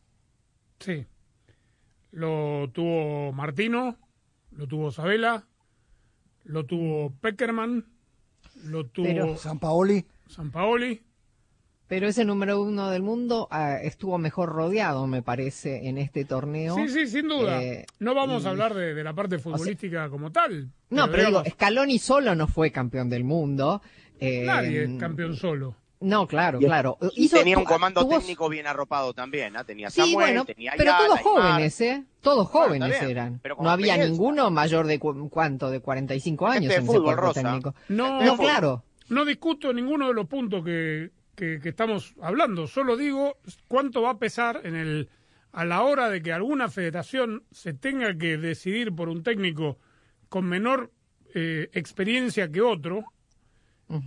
[0.79, 1.05] Sí.
[2.11, 3.97] Lo tuvo Martino,
[4.51, 5.47] lo tuvo Sabela,
[6.43, 7.85] lo tuvo Peckerman,
[8.63, 10.05] lo tuvo Pero- San Paoli.
[10.27, 11.01] San Paoli.
[11.89, 16.75] Pero ese número uno del mundo ah, estuvo mejor rodeado, me parece, en este torneo.
[16.75, 17.61] Sí, sí, sin duda.
[17.61, 20.69] Eh, no vamos y- a hablar de, de la parte futbolística como tal.
[20.91, 23.81] No, pero digo, digamos, Scaloni solo no fue campeón del mundo.
[24.21, 25.75] eh, nadie es campeón solo.
[26.01, 26.97] No, claro, Y- claro.
[27.15, 29.63] Y Hizo- tenía un comando tuvo- técnico bien arropado también, ¿ah?
[29.65, 31.23] tenía Sí, Samuel, bueno, tenía pero todos Aymar.
[31.23, 32.03] jóvenes, ¿eh?
[32.21, 33.41] Todos Bueno, jóvenes eran.
[33.59, 37.03] No había ninguno mayor de cu- cuánto, de 45 años Gente de en ese fútbol,
[37.03, 37.41] cuerpo Rosa.
[37.43, 37.73] técnico.
[37.89, 38.83] No, No, claro.
[39.09, 42.67] No discuto ninguno de los puntos que, que- que estamos hablando.
[42.67, 43.37] Solo digo
[43.69, 45.09] cuánto va a pesar en el
[45.51, 49.79] a la hora de que alguna federación se tenga que decidir por un técnico
[50.27, 50.91] con menor
[51.33, 53.03] eh, experiencia que otro,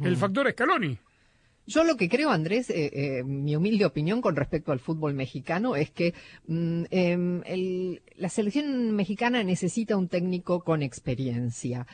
[0.04, 0.98] el factor Scaloni.
[1.66, 5.74] Yo lo que creo, Andrés, eh, eh, mi humilde opinión con respecto al fútbol mexicano
[5.76, 6.14] es que
[6.46, 11.86] mm, em, el- la selección mexicana necesita un técnico con experiencia,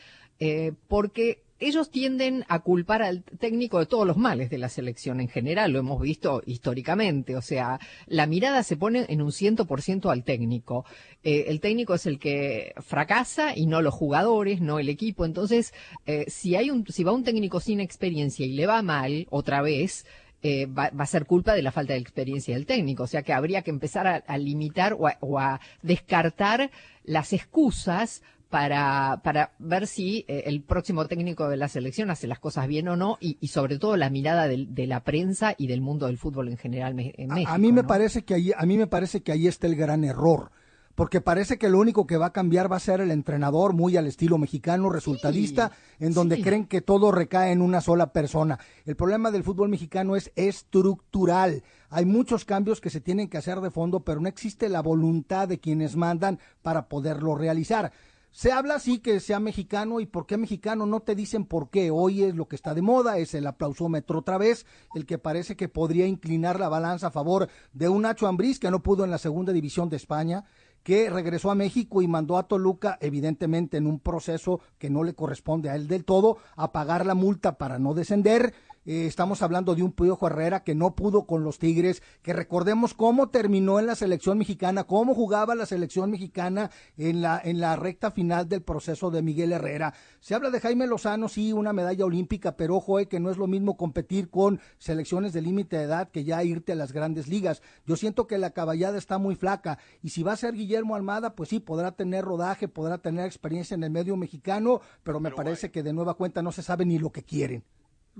[0.88, 5.28] porque ellos tienden a culpar al técnico de todos los males de la selección en
[5.28, 9.82] general, lo hemos visto históricamente, o sea, la mirada se pone en un ciento por
[9.82, 10.84] ciento al técnico.
[11.24, 15.24] Eh, el técnico es el que fracasa y no los jugadores, no el equipo.
[15.24, 15.74] Entonces,
[16.06, 19.62] eh, si hay un, si va un técnico sin experiencia y le va mal otra
[19.62, 20.06] vez,
[20.42, 23.02] eh, va, a ser culpa de la falta de experiencia del técnico.
[23.02, 26.70] O sea que habría que empezar a, limitar o a descartar
[27.02, 32.38] las excusas para, para ver si eh, el próximo técnico de la selección hace las
[32.38, 35.66] cosas bien o no y, y sobre todo la mirada del- de, la prensa y
[35.66, 37.52] del mundo del fútbol en general en A- México.
[37.52, 37.88] a mí me ¿no?
[37.88, 40.50] parece que ahí, a mí me parece que ahí está el gran error,
[40.94, 43.96] porque parece que lo único que va a cambiar va a ser el entrenador, muy
[43.96, 46.42] al estilo mexicano, resultadista, en donde sí.
[46.42, 48.58] creen que todo recae en una sola persona.
[48.84, 51.62] El problema del fútbol mexicano es estructural.
[51.90, 55.46] Hay muchos cambios que se tienen que hacer de fondo, pero no existe la voluntad
[55.48, 57.92] de quienes mandan para poderlo realizar.
[58.38, 61.90] Se habla así que sea mexicano y por qué mexicano no te dicen por qué.
[61.90, 64.64] Hoy es lo que está de moda, es el aplausómetro otra vez,
[64.94, 68.70] el que parece que podría inclinar la balanza a favor de un Nacho Ambriz que
[68.70, 70.44] no pudo en la segunda división de España,
[70.84, 75.14] que regresó a México y mandó a Toluca, evidentemente en un proceso que no le
[75.14, 78.54] corresponde a él del todo, a pagar la multa para no descender.
[78.90, 82.94] Eh, estamos hablando de un Piojo Herrera que no pudo con los Tigres, que recordemos
[82.94, 87.76] cómo terminó en la selección mexicana, cómo jugaba la selección mexicana en la, en la
[87.76, 89.92] recta final del proceso de Miguel Herrera.
[90.20, 93.36] Se habla de Jaime Lozano, sí, una medalla olímpica, pero ojo, eh, que no es
[93.36, 97.28] lo mismo competir con selecciones de límite de edad que ya irte a las grandes
[97.28, 97.60] ligas.
[97.84, 101.34] Yo siento que la caballada está muy flaca y si va a ser Guillermo Almada,
[101.34, 105.70] pues sí, podrá tener rodaje, podrá tener experiencia en el medio mexicano, pero me parece
[105.70, 107.64] que de nueva cuenta no se sabe ni lo que quieren.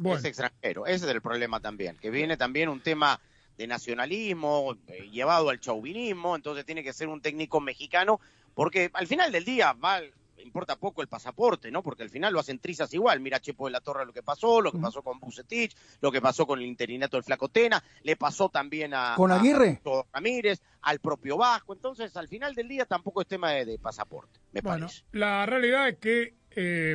[0.04, 3.20] Es extranjero, ese es el problema también, que viene también un tema
[3.56, 8.20] de nacionalismo eh, llevado al chauvinismo, entonces tiene que ser un técnico mexicano,
[8.54, 10.00] porque al final del día va,
[10.44, 11.82] importa poco el pasaporte, ¿no?
[11.82, 13.20] Porque al final lo hacen trizas igual.
[13.20, 16.20] Mira Chepo de la Torre lo que pasó, lo que pasó con Bucetich, lo que
[16.20, 19.80] pasó con el interinato del Flacotena, le pasó también a, Con Aguirre.
[19.84, 21.72] a Ramírez, al propio Vasco.
[21.72, 25.02] Entonces, al final del día tampoco es tema de, de pasaporte, me Bueno, parece.
[25.12, 26.94] la realidad es que eh,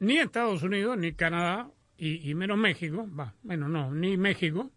[0.00, 4.70] ni Estados Unidos, ni Canadá, y, y menos México, va, menos no, ni México,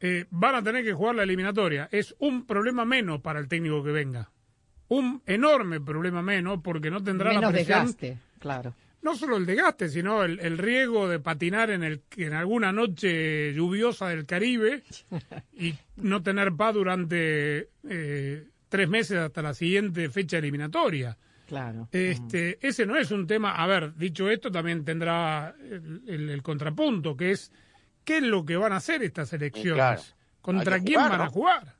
[0.00, 1.88] eh, van a tener que jugar la eliminatoria.
[1.90, 4.30] Es un problema menos para el técnico que venga.
[4.88, 7.78] Un enorme problema menos porque no tendrá Menos la presión.
[7.86, 8.74] desgaste, claro.
[9.02, 13.52] No solo el desgaste, sino el, el riesgo de patinar en, el, en alguna noche
[13.54, 14.82] lluviosa del Caribe
[15.52, 21.16] y no tener paz durante eh, tres meses hasta la siguiente fecha eliminatoria.
[21.46, 21.88] Claro.
[21.92, 23.52] Este, ese no es un tema.
[23.54, 27.52] A ver, dicho esto, también tendrá el, el- el contrapunto, que es
[28.04, 29.74] qué es lo que van a hacer estas elecciones.
[29.74, 30.02] Claro.
[30.40, 31.76] ¿Contra quién jugar, van a jugar?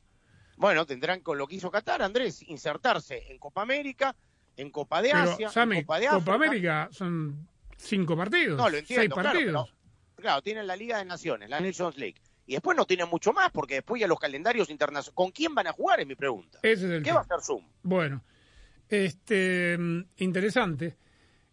[0.56, 4.14] Bueno, tendrán con lo que hizo Qatar, Andrés, insertarse en Copa América,
[4.56, 6.34] en Copa de Pero, Asia, Sammy, en Copa de Copa África.
[6.34, 7.46] América son
[7.76, 9.68] cinco partidos, No, lo entiendo, seis claro, partidos.
[9.68, 12.16] pero, claro, tienen la Liga de Naciones, la Nations League.
[12.46, 15.10] Y después no tienen mucho más, porque después ya los calendarios internacionales.
[15.14, 16.00] ¿Con quién van a jugar?
[16.00, 16.58] Es mi pregunta.
[16.62, 17.16] Ese es el ¿Qué tema.
[17.16, 17.64] va a hacer Zoom?
[17.82, 18.22] Bueno,
[18.88, 20.96] este, mm, interesante.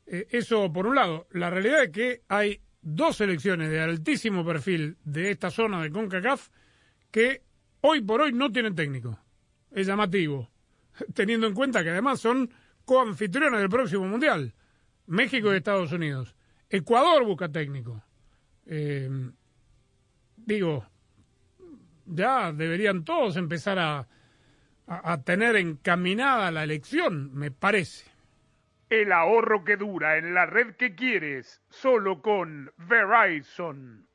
[0.05, 1.27] Eh, eso por un lado.
[1.31, 6.49] La realidad es que hay dos selecciones de altísimo perfil de esta zona de CONCACAF
[7.09, 7.41] que
[7.81, 9.19] hoy por hoy no tienen técnico.
[9.71, 10.49] Es llamativo,
[11.13, 12.49] teniendo en cuenta que además son
[12.86, 14.53] coanfitriones del próximo Mundial.
[15.07, 16.36] México y Estados Unidos.
[16.69, 18.03] Ecuador busca técnico.
[18.65, 19.09] Eh,
[20.38, 20.86] digo,
[22.05, 24.07] ya deberían todos empezar a,
[24.88, 28.11] a, a tener encaminada la elección, me parece.
[28.89, 34.07] El ahorro que dura en la red que quieres, solo con Verizon.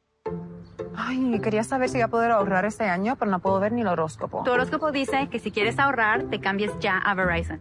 [0.96, 3.82] Ay, quería saber si voy a poder ahorrar este año, pero no puedo ver ni
[3.82, 4.42] el horóscopo.
[4.44, 7.60] Tu horóscopo dice que si quieres ahorrar, te cambies ya a Verizon.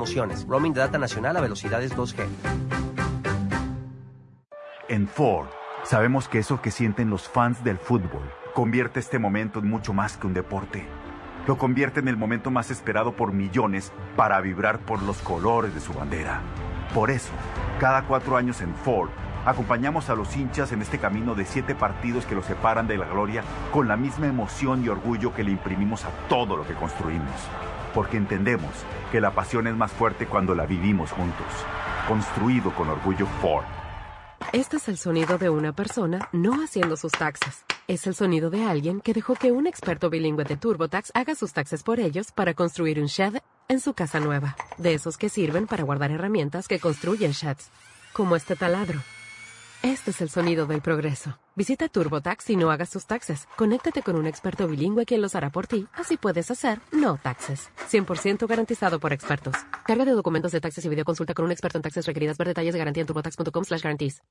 [0.03, 2.25] De data nacional a velocidades 2G.
[4.89, 5.47] En Ford,
[5.83, 8.23] sabemos que eso que sienten los fans del fútbol
[8.55, 10.87] convierte este momento en mucho más que un deporte.
[11.45, 15.81] Lo convierte en el momento más esperado por millones para vibrar por los colores de
[15.81, 16.41] su bandera.
[16.95, 17.31] Por eso,
[17.79, 19.11] cada cuatro años en Ford,
[19.45, 23.05] acompañamos a los hinchas en este camino de siete partidos que los separan de la
[23.05, 27.29] gloria con la misma emoción y orgullo que le imprimimos a todo lo que construimos.
[27.93, 28.71] Porque entendemos
[29.11, 31.47] que la pasión es más fuerte cuando la vivimos juntos.
[32.07, 33.65] Construido con orgullo Ford.
[34.53, 37.63] Este es el sonido de una persona no haciendo sus taxes.
[37.87, 41.53] Es el sonido de alguien que dejó que un experto bilingüe de TurboTax haga sus
[41.53, 43.35] taxes por ellos para construir un shed
[43.67, 44.55] en su casa nueva.
[44.77, 47.69] De esos que sirven para guardar herramientas que construyen sheds.
[48.13, 48.99] Como este taladro.
[49.83, 51.39] Este es el sonido del progreso.
[51.55, 53.47] Visita TurboTax y no hagas tus taxes.
[53.57, 55.87] Conéctate con un experto bilingüe quien los hará por ti.
[55.93, 57.71] Así puedes hacer no taxes.
[57.89, 59.55] 100% garantizado por expertos.
[59.83, 62.37] Carga de documentos de taxes y videoconsulta con un experto en taxes requeridas.
[62.37, 64.21] Ver detalles de garantía en turbotax.com slash guarantees.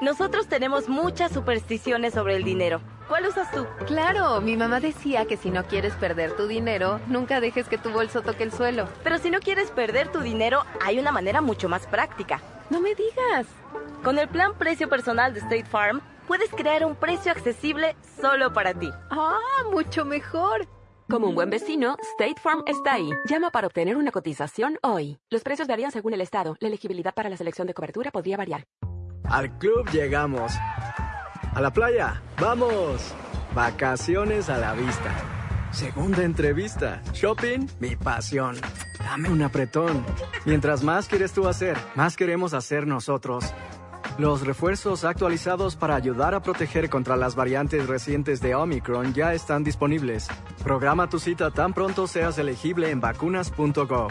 [0.00, 2.80] Nosotros tenemos muchas supersticiones sobre el dinero.
[3.06, 3.66] ¿Cuál usas tú?
[3.86, 7.90] Claro, mi mamá decía que si no quieres perder tu dinero, nunca dejes que tu
[7.90, 8.88] bolso toque el suelo.
[9.04, 12.40] Pero si no quieres perder tu dinero, hay una manera mucho más práctica.
[12.70, 13.46] No me digas.
[14.04, 18.72] Con el plan precio personal de State Farm, puedes crear un precio accesible solo para
[18.72, 18.88] ti.
[19.10, 19.38] Ah,
[19.70, 20.68] mucho mejor.
[21.10, 23.10] Como un buen vecino, State Farm está ahí.
[23.28, 25.18] Llama para obtener una cotización hoy.
[25.28, 26.56] Los precios varían según el estado.
[26.60, 28.64] La elegibilidad para la selección de cobertura podría variar.
[29.24, 30.52] Al club llegamos.
[31.52, 33.12] A la playa, vamos.
[33.52, 35.39] Vacaciones a la vista.
[35.72, 37.00] Segunda entrevista.
[37.12, 38.56] Shopping, mi pasión.
[38.98, 40.04] Dame un apretón.
[40.44, 43.44] Mientras más quieres tú hacer, más queremos hacer nosotros.
[44.18, 49.64] Los refuerzos actualizados para ayudar a proteger contra las variantes recientes de Omicron ya están
[49.64, 50.28] disponibles.
[50.64, 54.10] Programa tu cita tan pronto seas elegible en vacunas.gov.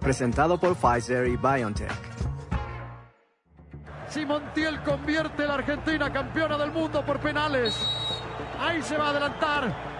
[0.00, 1.90] Presentado por Pfizer y BioNTech.
[4.08, 7.74] Si Montiel convierte a la Argentina campeona del mundo por penales.
[8.60, 9.99] Ahí se va a adelantar.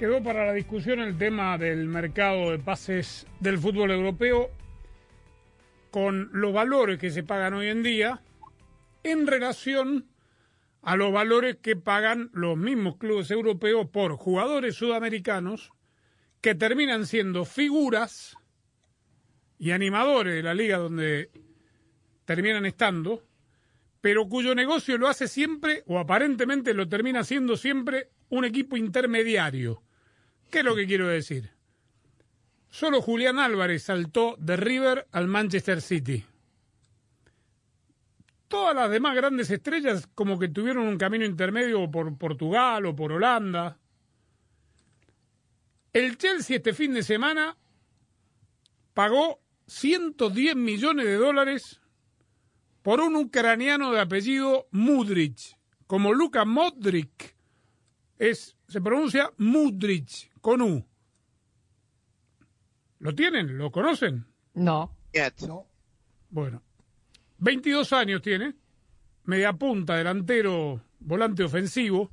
[0.00, 4.50] Quedó para la discusión el tema del mercado de pases del fútbol europeo
[5.90, 8.22] con los valores que se pagan hoy en día
[9.02, 10.06] en relación
[10.80, 15.70] a los valores que pagan los mismos clubes europeos por jugadores sudamericanos
[16.40, 18.38] que terminan siendo figuras
[19.58, 21.30] y animadores de la liga donde
[22.24, 23.22] terminan estando,
[24.00, 29.82] pero cuyo negocio lo hace siempre, o aparentemente lo termina siendo siempre, un equipo intermediario.
[30.50, 31.50] ¿Qué es lo que quiero decir?
[32.68, 36.24] Solo Julián Álvarez saltó de River al Manchester City.
[38.48, 43.12] Todas las demás grandes estrellas como que tuvieron un camino intermedio por Portugal o por
[43.12, 43.78] Holanda.
[45.92, 47.56] El Chelsea este fin de semana
[48.94, 51.80] pagó 110 millones de dólares
[52.82, 57.36] por un ucraniano de apellido Mudrich, como Luka Modric.
[58.18, 60.86] Es, se pronuncia Mudrich, con U.
[62.98, 63.56] ¿Lo tienen?
[63.56, 64.26] ¿Lo conocen?
[64.54, 64.94] No.
[65.46, 65.66] No.
[66.28, 66.62] Bueno,
[67.38, 68.54] 22 años tiene,
[69.24, 72.10] media punta, delantero, volante ofensivo,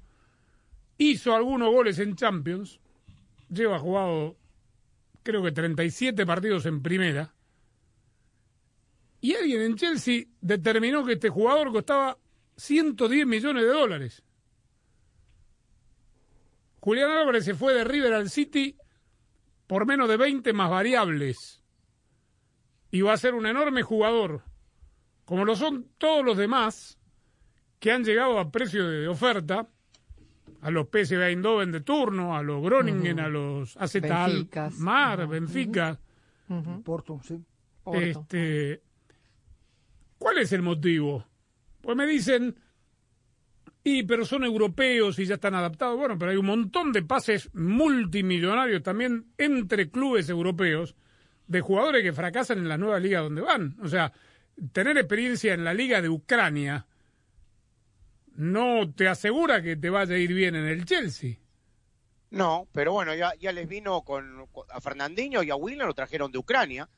[0.97, 2.79] hizo algunos goles en Champions,
[3.49, 4.37] lleva jugado
[5.27, 7.33] creo que 37 partidos en primera,
[9.19, 12.17] y alguien en Chelsea determinó que este jugador costaba
[12.55, 14.23] 110 millones de dólares.
[16.79, 18.77] Julián Álvarez se fue de River al City
[19.67, 21.63] por menos de 20 más variables.
[22.89, 24.43] Y va a ser un enorme jugador,
[25.25, 26.97] como lo son todos los demás
[27.79, 29.67] que han llegado a precio de oferta,
[30.61, 34.79] a los PSV Eindhoven de turno, a los Groningen, a los AZ Benficas.
[34.79, 35.27] Mar.
[35.27, 35.99] Benfica.
[36.83, 37.43] Porto, sí.
[37.93, 38.81] Este,
[40.17, 41.25] ¿Cuál es el motivo?
[41.81, 42.55] Pues me dicen,
[43.89, 45.97] y pero son europeos y ya están adaptados.
[45.97, 50.93] Bueno, pero hay un montón de pases multimillonarios también entre clubes europeos
[51.47, 53.77] de jugadores que fracasan en la nueva liga donde van.
[53.81, 54.11] O sea,
[54.73, 56.85] tener experiencia en la liga de Ucrania
[58.35, 61.37] no te asegura que te vaya a ir bien en el Chelsea.
[62.29, 66.33] No, pero bueno, ya, ya les vino con, a Fernandinho y a Willian lo trajeron
[66.33, 66.89] de Ucrania.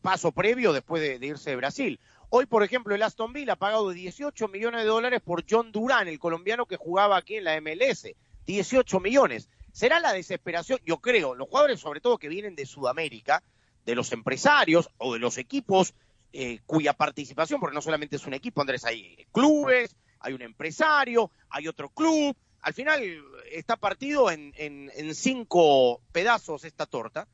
[0.00, 2.00] Paso previo después de, de irse de Brasil.
[2.34, 6.08] Hoy, por ejemplo, el Aston Villa ha pagado 18 millones de dólares por John Durán,
[6.08, 8.06] el colombiano que jugaba aquí en la MLS.
[8.46, 9.50] 18 millones.
[9.70, 13.42] Será la desesperación, yo creo, los jugadores sobre todo que vienen de Sudamérica,
[13.84, 15.92] de los empresarios o de los equipos
[16.32, 21.30] eh, cuya participación, porque no solamente es un equipo, Andrés, hay clubes, hay un empresario,
[21.50, 22.34] hay otro club.
[22.62, 23.02] Al final
[23.50, 27.28] está partido en cinco pedazos esta torta.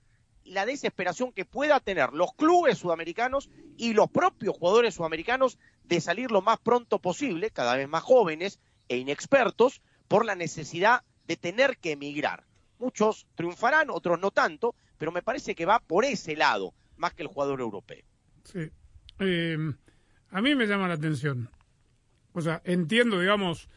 [0.48, 6.30] La desesperación que pueda tener los clubes sudamericanos y los propios jugadores sudamericanos de salir
[6.30, 11.76] lo más pronto posible, cada vez más jóvenes e inexpertos, por la necesidad de tener
[11.78, 12.44] que emigrar.
[12.78, 17.22] Muchos triunfarán, otros no tanto, pero me parece que va por ese lado, más que
[17.22, 18.04] el jugador europeo.
[18.44, 18.70] Sí.
[19.20, 19.58] Eh,
[20.30, 21.50] a mí me llama la atención.
[22.32, 23.68] O sea, entiendo, digamos,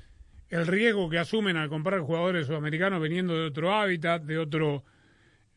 [0.50, 4.84] el riesgo que asumen al comprar jugadores sudamericanos veniendo de otro hábitat, de otro,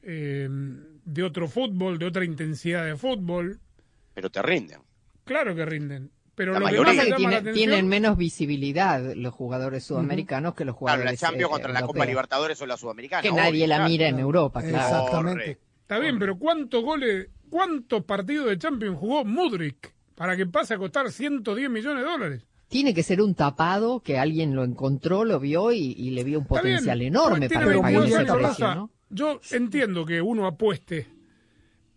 [0.03, 0.49] eh,
[1.05, 3.61] de otro fútbol, de otra intensidad de fútbol.
[4.15, 4.81] Pero te rinden.
[5.25, 6.11] Claro que rinden.
[6.35, 10.55] Pero La lo que más llama tiene- la atención- tienen menos visibilidad los jugadores sudamericanos
[10.55, 12.07] que los Claro, jugadores la Champions eh, contra la Copa europeos.
[12.09, 13.23] Libertadores o la Sudamericana.
[13.23, 13.91] Que nadie obvio, la claro.
[13.91, 15.07] mira en Europa, claro.
[15.11, 15.63] Correcto.
[15.83, 20.79] Está bien, pero ¿cuántos goles, cuántos partidos de Champions jugó Mudrik para que pase a
[20.79, 22.47] costar 110 millones de dólares?
[22.69, 26.39] Tiene que ser un tapado que alguien lo encontró, lo vio y, y le vio
[26.39, 28.75] un Está bien, potencial enorme tiene para que pague 22 ese años, precio, Rosa.
[28.75, 28.91] ¿no?
[29.11, 31.07] Yo entiendo que uno apueste,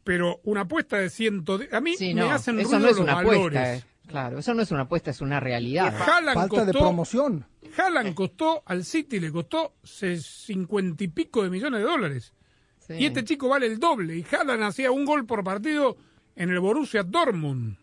[0.04, 1.74] pero una apuesta de 110...
[1.74, 3.40] A mí Sí, me no, hacen eso ruido no es los una valores.
[3.60, 3.84] apuesta, eh.
[4.08, 5.94] claro, eso no es una apuesta, es una realidad.
[6.02, 7.46] Haaland Falta de promoción.
[7.78, 12.34] Haaland costó al City, le costó cincuenta y pico de millones de dólares.
[12.80, 12.94] Sí.
[13.00, 14.16] Y este chico vale el doble.
[14.16, 15.98] Y Haaland hacía un gol por partido
[16.36, 17.78] en el Borussia Dortmund.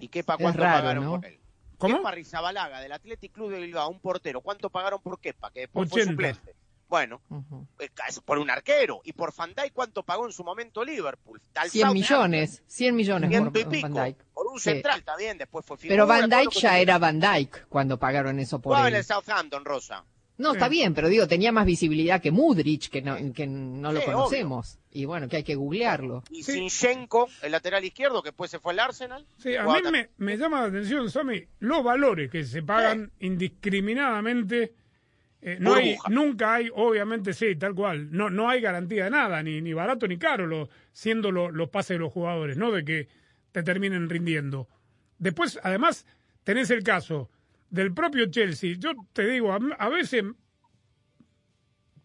[0.00, 1.10] ¿Y qué cuánto raro, pagaron ¿no?
[1.20, 1.38] por él?
[1.78, 1.96] ¿Cómo?
[1.96, 4.42] Kepa Rizabalaga, del Athletic Club de Bilbao, un portero.
[4.42, 5.50] ¿Cuánto pagaron por Kepa?
[5.50, 6.04] Que después 80.
[6.04, 6.59] fue suplente.
[6.90, 7.22] Bueno,
[7.78, 9.00] eh, es por un arquero.
[9.04, 11.40] ¿Y por Van Dijk cuánto pagó en su momento Liverpool?
[11.54, 11.94] Al 100 Southampton.
[11.94, 13.88] millones, 100 millones por, y por pico.
[13.88, 14.24] Van Dijk.
[14.34, 14.70] Por un Sí.
[14.70, 15.94] central también, después fue figura.
[15.94, 18.94] Pero Van Dijk ya era Van Dijk cuando pagaron eso por en él.
[18.96, 20.04] el Southampton, Rosa.
[20.38, 24.02] No, está bien, pero digo, tenía más visibilidad que Mudrich, que no, que no lo
[24.02, 24.78] conocemos.
[24.90, 26.24] Y bueno, que hay que googlearlo.
[26.30, 29.26] Y Sinchenko, el lateral izquierdo, que después se fue al Arsenal.
[29.36, 34.72] Sí, a mí me, me llama la atención, Sammy, los valores que se pagan indiscriminadamente.
[35.42, 38.08] Eh, no hay, nunca hay, obviamente, sí, tal cual.
[38.12, 41.68] No, no hay garantía de nada, ni, ni barato ni caro, lo, siendo lo- los
[41.70, 43.08] pases de los jugadores, no de que
[43.52, 44.68] te terminen rindiendo.
[45.18, 46.06] Después, además,
[46.44, 47.30] tenés el caso
[47.70, 48.74] del propio Chelsea.
[48.78, 50.24] Yo te digo, a, a veces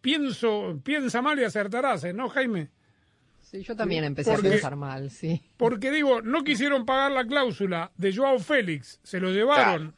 [0.02, 2.14] pienso, piensa mal y acertarás, ¿eh?
[2.14, 2.70] ¿no, Jaime?
[3.42, 5.42] Sí, yo también empecé Porque- a pensar mal, sí.
[5.58, 9.94] Porque digo, no quisieron pagar la cláusula de Joao Félix, se lo llevaron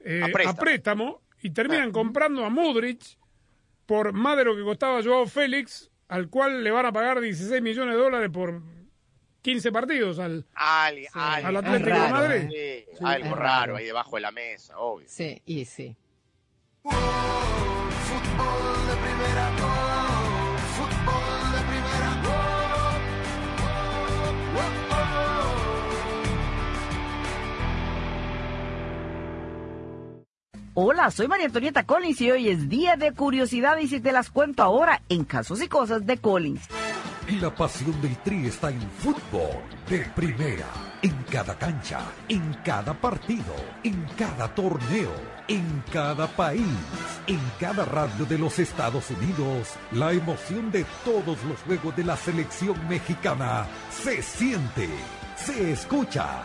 [0.00, 1.20] eh, A a, préstamo.
[1.42, 3.18] Y terminan comprando a Mudrich
[3.86, 7.62] por más de lo que costaba Joao Félix, al cual le van a pagar 16
[7.62, 8.60] millones de dólares por
[9.42, 12.48] 15 partidos al, Al, al- al Atlético Es de raro, Madrid.
[12.50, 13.76] Sí, Sí, algo raro raro.
[13.76, 15.06] ahí debajo de la mesa, obvio.
[15.08, 15.96] Sí, y sí.
[30.80, 34.62] Hola, soy María Antonieta Collins y hoy es día de curiosidad y te las cuento
[34.62, 36.68] ahora en Casos y Cosas de Collins.
[37.26, 39.60] Y la pasión del Tri está en fútbol
[39.90, 40.68] de primera,
[41.02, 45.10] en cada cancha, en cada partido, en cada torneo,
[45.48, 46.62] en cada país,
[47.26, 49.74] en cada radio de los Estados Unidos.
[49.90, 54.88] La emoción de todos los juegos de la selección mexicana se siente,
[55.34, 56.44] se escucha,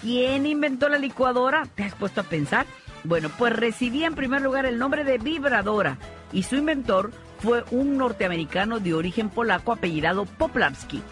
[0.00, 1.66] ¿Quién inventó la licuadora?
[1.74, 2.66] ¿Te has puesto a pensar?
[3.04, 5.98] Bueno, pues recibía en primer lugar el nombre de vibradora
[6.32, 11.02] y su inventor fue un norteamericano de origen polaco apellidado Poplarski.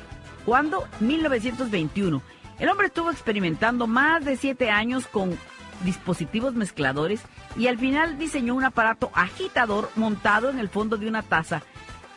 [0.44, 0.86] ¿Cuándo?
[1.00, 2.22] 1921.
[2.58, 5.38] El hombre estuvo experimentando más de siete años con
[5.84, 7.20] dispositivos mezcladores
[7.56, 11.62] y al final diseñó un aparato agitador montado en el fondo de una taza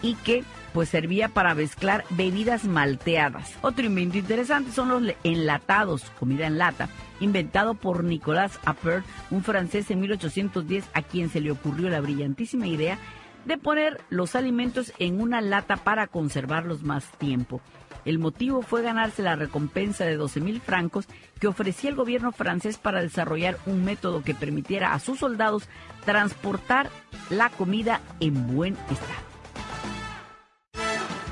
[0.01, 0.43] y que
[0.73, 3.55] pues servía para mezclar bebidas malteadas.
[3.61, 9.91] Otro invento interesante son los enlatados, comida en lata, inventado por Nicolas Appert, un francés
[9.91, 12.97] en 1810 a quien se le ocurrió la brillantísima idea
[13.45, 17.61] de poner los alimentos en una lata para conservarlos más tiempo.
[18.05, 21.07] El motivo fue ganarse la recompensa de 12 mil francos
[21.39, 25.67] que ofrecía el gobierno francés para desarrollar un método que permitiera a sus soldados
[26.05, 26.89] transportar
[27.29, 29.30] la comida en buen estado.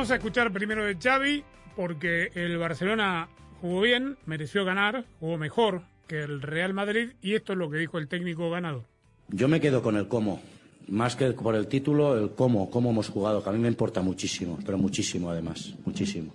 [0.00, 1.44] vamos a escuchar primero de Xavi
[1.76, 3.28] porque el Barcelona
[3.60, 7.76] jugó bien, mereció ganar, jugó mejor que el Real Madrid y esto es lo que
[7.76, 8.84] dijo el técnico ganador.
[9.28, 10.40] Yo me quedo con el cómo.
[10.88, 14.00] Más que por el título, el cómo, cómo hemos jugado, que a mí me importa
[14.00, 16.32] muchísimo, pero muchísimo además, muchísimo.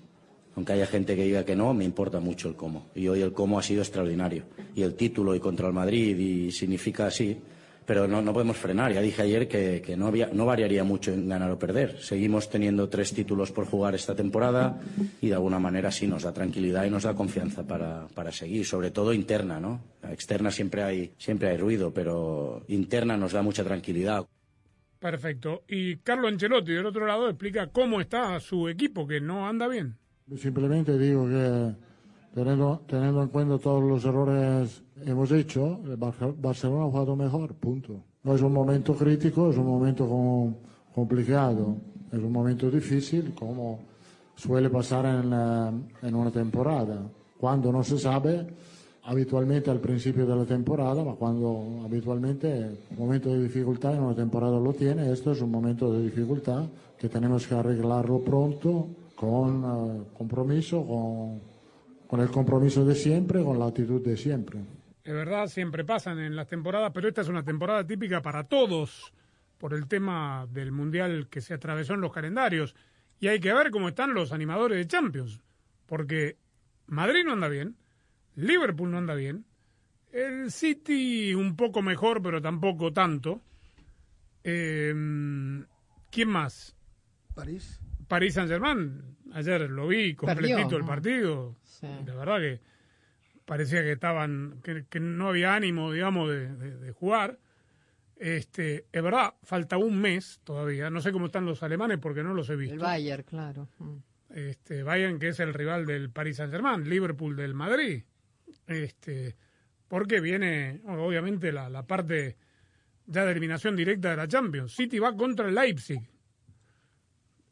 [0.55, 2.91] Aunque haya gente que diga que no, me importa mucho el cómo.
[2.93, 4.43] Y hoy el cómo ha sido extraordinario.
[4.75, 7.35] Y el título y contra el Madrid y significa así.
[7.85, 8.93] Pero no, no podemos frenar.
[8.93, 12.01] Ya dije ayer que, que no, había, no variaría mucho en ganar o perder.
[12.01, 14.79] Seguimos teniendo tres títulos por jugar esta temporada
[15.21, 18.65] y de alguna manera sí nos da tranquilidad y nos da confianza para, para seguir,
[18.65, 19.81] sobre todo interna, ¿no?
[20.09, 24.25] Externa siempre hay, siempre hay ruido, pero interna nos da mucha tranquilidad.
[24.99, 25.63] Perfecto.
[25.67, 29.97] Y Carlo Ancelotti del otro lado explica cómo está su equipo, que no anda bien.
[30.37, 31.75] Simplemente digo que
[32.33, 37.53] teniendo, teniendo en cuenta todos los errores hemos hecho, el Bar- Barcelona ha jugado mejor,
[37.55, 38.01] punto.
[38.23, 40.53] No es un momento crítico, es un momento com-
[40.93, 41.75] complicado,
[42.11, 43.79] es un momento difícil, como
[44.35, 47.01] suele pasar en, una temporada.
[47.39, 48.47] Cuando no se sabe,
[49.03, 52.47] habitualmente al principio de la temporada, ma cuando habitualmente
[52.91, 56.65] un momento de dificultad en una temporada lo tiene, esto es un momento de dificultad
[56.97, 61.39] que tenemos que arreglarlo pronto con eh, compromiso, con,
[62.07, 64.59] con el compromiso de siempre, con la actitud de siempre.
[65.05, 69.13] Es verdad, siempre pasan en las temporadas, pero esta es una temporada típica para todos
[69.59, 72.75] por el tema del Mundial que se atravesó en los calendarios.
[73.19, 75.39] Y hay que ver cómo están los animadores de Champions,
[75.85, 76.37] porque
[76.87, 77.77] Madrid no anda bien,
[78.33, 79.45] Liverpool no anda bien,
[80.11, 83.43] el City un poco mejor, pero tampoco tanto.
[84.43, 84.91] Eh,
[86.09, 86.75] ¿Quién más?
[87.35, 87.79] París.
[88.07, 89.17] París Saint-Germain.
[89.33, 91.55] Ayer lo vi completito Perdió, el partido.
[91.61, 91.87] Sí.
[92.05, 92.61] La verdad que
[93.45, 97.39] parecía que estaban, que, que no había ánimo, digamos, de, de- de jugar.
[98.17, 100.89] Este, es verdad, falta un mes todavía.
[100.89, 102.73] No sé cómo están los alemanes porque no los he visto.
[102.75, 103.67] El Bayern, claro.
[104.29, 108.03] Este, Bayern, que es el rival del Paris Saint-Germain, Liverpool del Madrid.
[108.67, 109.35] Este,
[109.87, 112.37] porque viene, obviamente, la, la parte
[113.05, 114.73] ya de eliminación directa de la Champions.
[114.73, 115.99] City va contra el Leipzig.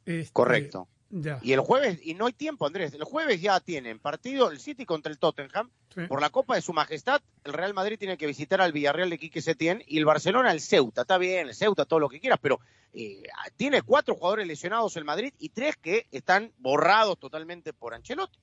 [0.06, 0.88] Este, Correcto.
[1.16, 1.40] Ya.
[1.44, 4.84] Y el jueves, y no hay tiempo, Andrés, el jueves ya tienen partido el City
[4.86, 6.02] contra el Tottenham Sí.
[6.08, 7.22] por la Copa de Su Majestad.
[7.44, 10.60] El Real Madrid tiene que visitar al Villarreal de Quique Setién y el Barcelona al
[10.60, 11.02] Ceuta.
[11.02, 12.60] Está bien, el Ceuta, todo lo que quieras, pero
[12.94, 13.22] eh,
[13.58, 18.40] tiene cuatro jugadores lesionados el Madrid y tres que están borrados totalmente por Ancelotti.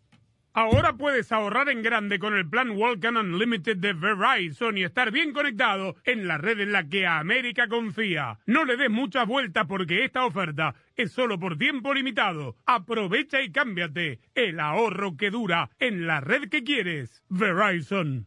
[0.52, 5.32] Ahora puedes ahorrar en grande con el plan Welcome Unlimited de Verizon y estar bien
[5.32, 8.40] conectado en la red en la que América confía.
[8.46, 12.56] No le des muchas vueltas porque esta oferta es solo por tiempo limitado.
[12.66, 14.18] Aprovecha y cámbiate.
[14.34, 17.22] El ahorro que dura en la red que quieres.
[17.28, 18.26] Verizon.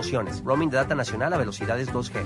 [0.00, 2.22] De data nacional a velocidades 2G.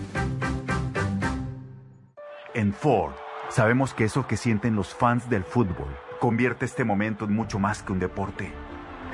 [2.52, 3.14] En Ford,
[3.48, 5.88] sabemos que eso que sienten los fans del fútbol
[6.20, 8.52] convierte este momento en mucho más que un deporte.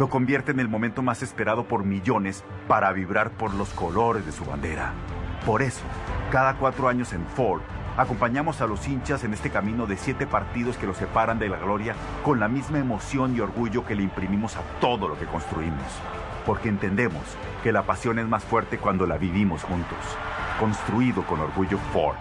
[0.01, 4.33] Lo convierte en el momento más esperado por millones para vibrar por los colores de
[4.33, 4.93] su bandera.
[5.47, 5.85] Por eso,
[6.33, 7.63] cada cuatro años en Ford,
[7.97, 11.59] acompañamos a los hinchas en este camino de siete partidos que los separan de la
[11.59, 11.95] gloria
[12.25, 15.87] con la misma emoción y orgullo que le imprimimos a todo lo que construimos.
[16.49, 17.23] Porque entendemos
[17.63, 19.99] que la pasión es más fuerte cuando la vivimos juntos.
[20.59, 22.17] Construido con orgullo Ford.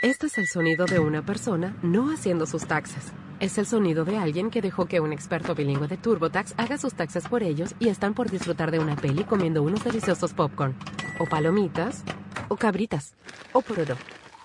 [0.00, 3.12] Este es el sonido de una persona no haciendo sus taxes.
[3.40, 6.94] Es el sonido de alguien que dejó que un experto bilingüe de TurboTax haga sus
[6.94, 10.74] taxes por ellos y están por disfrutar de una peli comiendo unos deliciosos popcorn,
[11.18, 12.04] o palomitas,
[12.48, 13.14] o cabritas,
[13.52, 13.98] o poroto.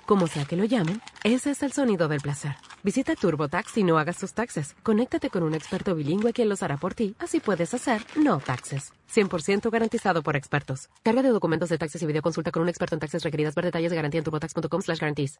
[0.08, 2.56] Como sea que lo llamen, ese es el sonido del placer.
[2.82, 4.74] Visita TurboTax y no hagas tus taxes.
[4.82, 8.94] Conéctate con un experto bilingüe quien los hará por ti, así puedes hacer no taxes.
[9.14, 10.90] 100% garantizado por expertos.
[11.04, 13.54] Carga de documentos de taxes y videoconsulta con un experto en taxes requeridas.
[13.54, 15.40] Ver detalles de garantía en turbotax.com slash guarantees.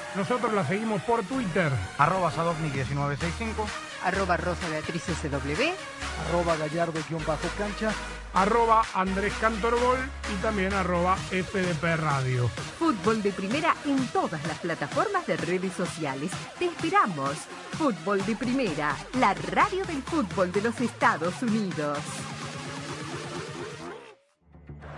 [0.15, 1.71] Nosotros la seguimos por Twitter.
[1.97, 3.65] Arroba Sadovni1965.
[4.03, 6.27] Arroba Rosa Beatriz SW.
[6.27, 7.91] Arroba Gallardo-cancha.
[8.33, 9.99] Arroba Andrés Cantorbol
[10.33, 12.49] y también arroba FDP Radio.
[12.79, 16.31] Fútbol de Primera en todas las plataformas de redes sociales.
[16.59, 17.35] Te esperamos.
[17.77, 21.97] Fútbol de Primera, la radio del fútbol de los Estados Unidos.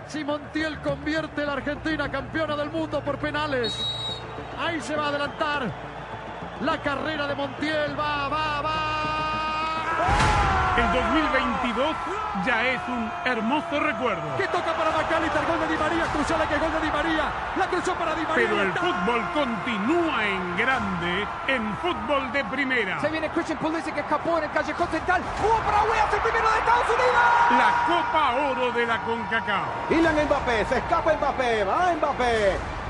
[0.08, 3.74] Si Montiel convierte a la Argentina campeona del mundo por penales.
[4.58, 5.70] Ahí se va a adelantar.
[6.60, 9.04] La carrera de Montiel va, va, va.
[10.76, 11.96] El 2022
[12.44, 14.36] ya es un hermoso recuerdo.
[14.36, 17.24] Que toca para Macalister, gol de Di María, cruzó la que gol de Di María,
[17.56, 18.48] la cruzó para Di María.
[18.48, 23.00] Pero el fútbol continúa en grande en fútbol de primera.
[23.00, 25.22] Se viene Christian Pulisic que escapó en el callejón central.
[25.40, 27.22] ¡Jugó para el primero de Estados Unidos!
[27.50, 29.88] La Copa Oro de la CONCACAF.
[29.88, 32.56] Kylian Mbappé, se escapa Mbappé, va Mbappé.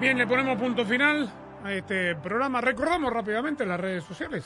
[0.00, 1.30] Bien, le ponemos punto final
[1.64, 2.60] a este programa.
[2.60, 4.44] Recordamos rápidamente las redes sociales.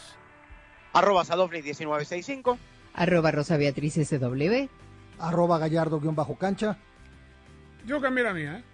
[0.93, 2.57] Arroba Sadovni1965.
[2.95, 4.69] Arroba Rosa Beatriz SW.
[5.19, 6.77] Arroba Gallardo-cancha.
[7.85, 8.65] Yo cambié la mía, ¿eh?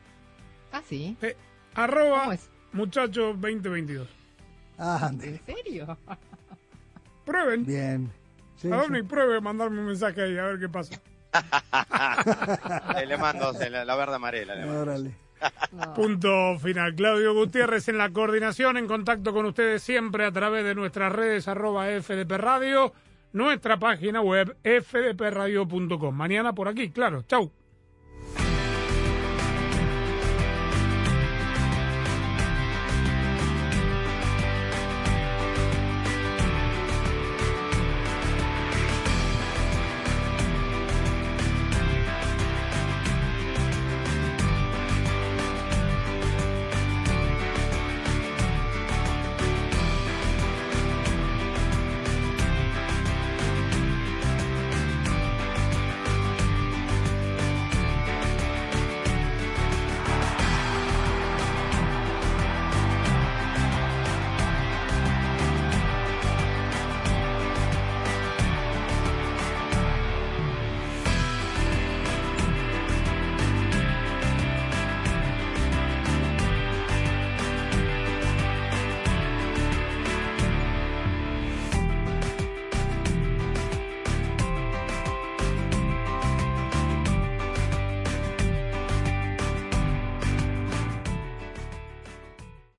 [0.72, 1.16] Ah, sí.
[1.22, 1.36] Eh,
[1.74, 2.36] arroba
[2.72, 4.08] muchacho 2022.
[4.78, 5.96] Ah, ¿En serio?
[7.24, 7.64] Prueben.
[7.64, 8.12] Bien.
[8.56, 9.04] Sí, Sadovni, sí.
[9.04, 11.00] pruebe mandarme un mensaje ahí a ver qué pasa.
[13.06, 14.54] Le mando la, la verde amarela.
[14.54, 14.80] le mando.
[14.82, 15.25] Órale.
[15.94, 16.94] Punto final.
[16.94, 21.48] Claudio Gutiérrez en la coordinación, en contacto con ustedes siempre a través de nuestras redes
[21.48, 22.92] arroba FDP Radio.
[23.32, 26.14] nuestra página web fdpradio.com.
[26.14, 27.22] Mañana por aquí, claro.
[27.22, 27.52] Chau.